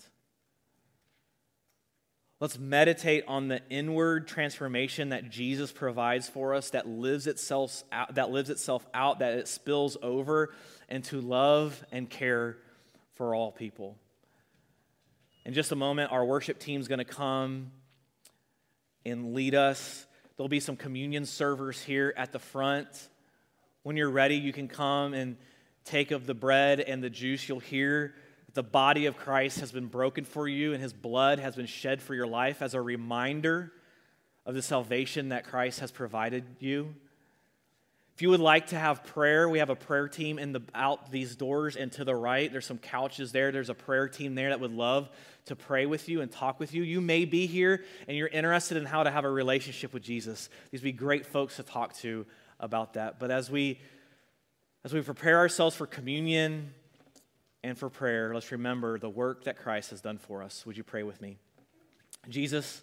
Let's 2.40 2.58
meditate 2.58 3.26
on 3.28 3.50
the 3.50 3.62
inward 3.70 4.26
transformation 4.26 5.10
that 5.10 5.30
Jesus 5.30 5.74
provides 5.74 6.30
for 6.30 6.56
us 6.56 6.70
that 6.70 6.88
lives 6.88 7.28
itself 7.28 7.84
out, 7.92 8.16
that 8.16 8.32
lives 8.32 8.50
itself 8.50 8.86
out, 8.94 9.20
that 9.20 9.34
it 9.34 9.50
spills 9.50 9.98
over 10.02 10.54
into 10.88 11.20
love 11.20 11.84
and 11.92 12.10
care 12.10 12.58
for 13.16 13.36
all 13.36 13.52
people. 13.52 13.98
In 15.44 15.54
just 15.54 15.74
a 15.74 15.76
moment, 15.76 16.14
our 16.14 16.24
worship 16.24 16.60
team 16.60 16.80
is 16.80 16.88
going 16.88 17.00
to 17.00 17.06
come 17.06 17.72
and 19.06 19.34
lead 19.34 19.54
us. 19.54 20.06
There'll 20.38 20.48
be 20.48 20.62
some 20.62 20.78
communion 20.78 21.26
servers 21.26 21.82
here 21.82 22.14
at 22.16 22.32
the 22.32 22.40
front. 22.40 22.88
When 23.84 23.98
you're 23.98 24.10
ready, 24.10 24.36
you 24.36 24.54
can 24.54 24.70
come 24.70 25.14
and 25.14 25.36
take 25.90 26.12
of 26.12 26.26
the 26.26 26.34
bread 26.34 26.80
and 26.80 27.04
the 27.04 27.10
juice. 27.10 27.50
You'll 27.50 27.60
hear 27.60 28.14
that 28.46 28.56
the 28.56 28.64
body 28.64 29.08
of 29.08 29.18
Christ 29.18 29.60
has 29.60 29.72
been 29.72 29.88
broken 29.88 30.24
for 30.24 30.48
you 30.48 30.74
and 30.74 30.82
his 30.82 30.94
blood 30.94 31.40
has 31.40 31.56
been 31.56 31.66
shed 31.66 32.02
for 32.02 32.14
your 32.14 32.28
life 32.28 32.62
as 32.62 32.74
a 32.74 32.82
reminder 32.82 33.72
of 34.46 34.56
the 34.56 34.62
salvation 34.62 35.30
that 35.30 35.46
Christ 35.46 35.80
has 35.80 35.92
provided 35.92 36.44
you. 36.60 36.94
If 38.16 38.22
you 38.22 38.30
would 38.32 38.42
like 38.42 38.68
to 38.68 38.76
have 38.76 39.06
prayer, 39.06 39.48
we 39.48 39.60
have 39.60 39.70
a 39.70 39.76
prayer 39.76 40.10
team 40.10 40.40
in 40.40 40.52
the 40.52 40.62
out 40.76 41.10
these 41.10 41.38
doors 41.38 41.78
and 41.78 41.90
to 41.94 42.04
the 42.04 42.16
right. 42.16 42.52
There's 42.52 42.66
some 42.66 42.78
couches 42.78 43.32
there. 43.32 43.52
There's 43.52 43.70
a 43.70 43.74
prayer 43.74 44.10
team 44.10 44.36
there 44.36 44.50
that 44.50 44.60
would 44.60 44.74
love 44.74 45.10
to 45.46 45.56
pray 45.56 45.86
with 45.86 46.10
you 46.10 46.22
and 46.22 46.30
talk 46.30 46.60
with 46.60 46.74
you. 46.74 46.84
You 46.84 47.00
may 47.00 47.26
be 47.26 47.48
here 47.48 47.86
and 48.08 48.18
you're 48.18 48.28
interested 48.28 48.78
in 48.78 48.86
how 48.86 49.04
to 49.04 49.12
have 49.12 49.24
a 49.24 49.30
relationship 49.30 49.94
with 49.94 50.04
Jesus. 50.04 50.50
These 50.70 50.82
would 50.82 50.86
be 50.86 50.92
great 50.92 51.26
folks 51.26 51.56
to 51.56 51.64
talk 51.64 51.96
to 52.00 52.26
about 52.60 52.96
that. 52.96 53.20
But 53.20 53.32
as 53.32 53.50
we 53.50 53.80
as 54.84 54.94
we 54.94 55.02
prepare 55.02 55.38
ourselves 55.38 55.76
for 55.76 55.86
communion, 55.86 56.74
and 57.64 57.78
for 57.78 57.90
prayer, 57.90 58.34
let's 58.34 58.52
remember 58.52 58.98
the 58.98 59.10
work 59.10 59.44
that 59.44 59.58
Christ 59.58 59.90
has 59.90 60.02
done 60.02 60.18
for 60.18 60.42
us. 60.42 60.66
Would 60.66 60.78
you 60.78 60.84
pray 60.84 61.04
with 61.04 61.22
me? 61.22 61.38
Jesus, 62.30 62.82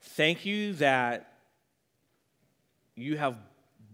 thank 0.00 0.44
you 0.44 0.74
that 0.74 1.32
you 2.94 3.16
have 3.16 3.36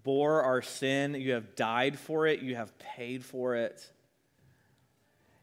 bore 0.02 0.42
our 0.42 0.62
sin, 0.62 1.14
you 1.14 1.32
have 1.32 1.54
died 1.56 1.98
for 1.98 2.26
it, 2.26 2.40
you 2.40 2.54
have 2.54 2.76
paid 2.78 3.24
for 3.24 3.56
it. 3.56 3.88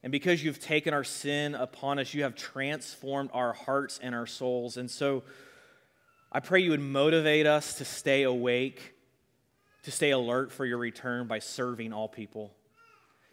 And 0.01 0.11
because 0.11 0.43
you've 0.43 0.59
taken 0.59 0.93
our 0.93 1.03
sin 1.03 1.55
upon 1.55 1.99
us, 1.99 2.13
you 2.13 2.23
have 2.23 2.35
transformed 2.35 3.29
our 3.33 3.53
hearts 3.53 3.99
and 4.01 4.13
our 4.13 4.27
souls. 4.27 4.75
And 4.75 4.91
so 4.91 5.23
I 6.31 6.41
pray 6.41 6.59
you 6.61 6.71
would 6.71 6.81
motivate 6.81 7.45
us 7.45 7.75
to 7.75 7.85
stay 7.85 8.23
awake, 8.23 8.95
to 9.83 9.91
stay 9.91 10.11
alert 10.11 10.51
for 10.51 10.65
your 10.65 10.77
return 10.77 11.27
by 11.27 11.39
serving 11.39 11.93
all 11.93 12.07
people. 12.07 12.53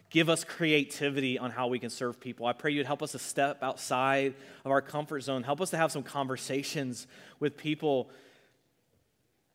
Give 0.09 0.29
us 0.29 0.43
creativity 0.43 1.39
on 1.39 1.51
how 1.51 1.67
we 1.67 1.79
can 1.79 1.89
serve 1.89 2.19
people. 2.19 2.45
I 2.45 2.51
pray 2.51 2.71
you'd 2.71 2.85
help 2.85 3.01
us 3.01 3.13
to 3.13 3.19
step 3.19 3.63
outside 3.63 4.35
of 4.65 4.71
our 4.71 4.81
comfort 4.81 5.21
zone. 5.21 5.43
Help 5.43 5.61
us 5.61 5.69
to 5.69 5.77
have 5.77 5.91
some 5.91 6.03
conversations 6.03 7.07
with 7.39 7.55
people. 7.55 8.09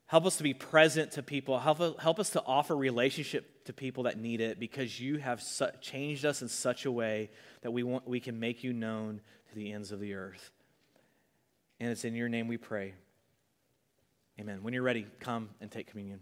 Help 0.07 0.25
us 0.25 0.37
to 0.39 0.43
be 0.43 0.55
present 0.55 1.13
to 1.13 1.23
people. 1.23 1.59
Help, 1.59 2.01
help 2.01 2.19
us 2.19 2.31
to 2.31 2.43
offer 2.47 2.75
relationship 2.75 3.67
to 3.67 3.75
people 3.75 4.05
that 4.05 4.19
need 4.19 4.41
it 4.41 4.59
because 4.59 4.99
you 4.99 5.19
have 5.19 5.43
su- 5.43 5.67
changed 5.83 6.25
us 6.25 6.41
in 6.41 6.49
such 6.49 6.87
a 6.87 6.91
way 6.91 7.29
that 7.61 7.71
we, 7.71 7.83
want, 7.83 8.09
we 8.09 8.19
can 8.19 8.41
make 8.41 8.65
you 8.65 8.73
known 8.73 9.21
to 9.51 9.55
the 9.55 9.73
ends 9.73 9.93
of 9.93 10.01
the 10.01 10.15
earth. 10.15 10.53
And 11.81 11.91
it's 11.91 12.07
in 12.07 12.15
your 12.15 12.31
name 12.31 12.49
we 12.49 12.57
pray. 12.57 12.95
Amen. 14.41 14.63
When 14.63 14.73
you're 14.73 14.83
ready, 14.83 15.07
come 15.21 15.51
and 15.61 15.71
take 15.71 15.89
communion. 15.89 16.21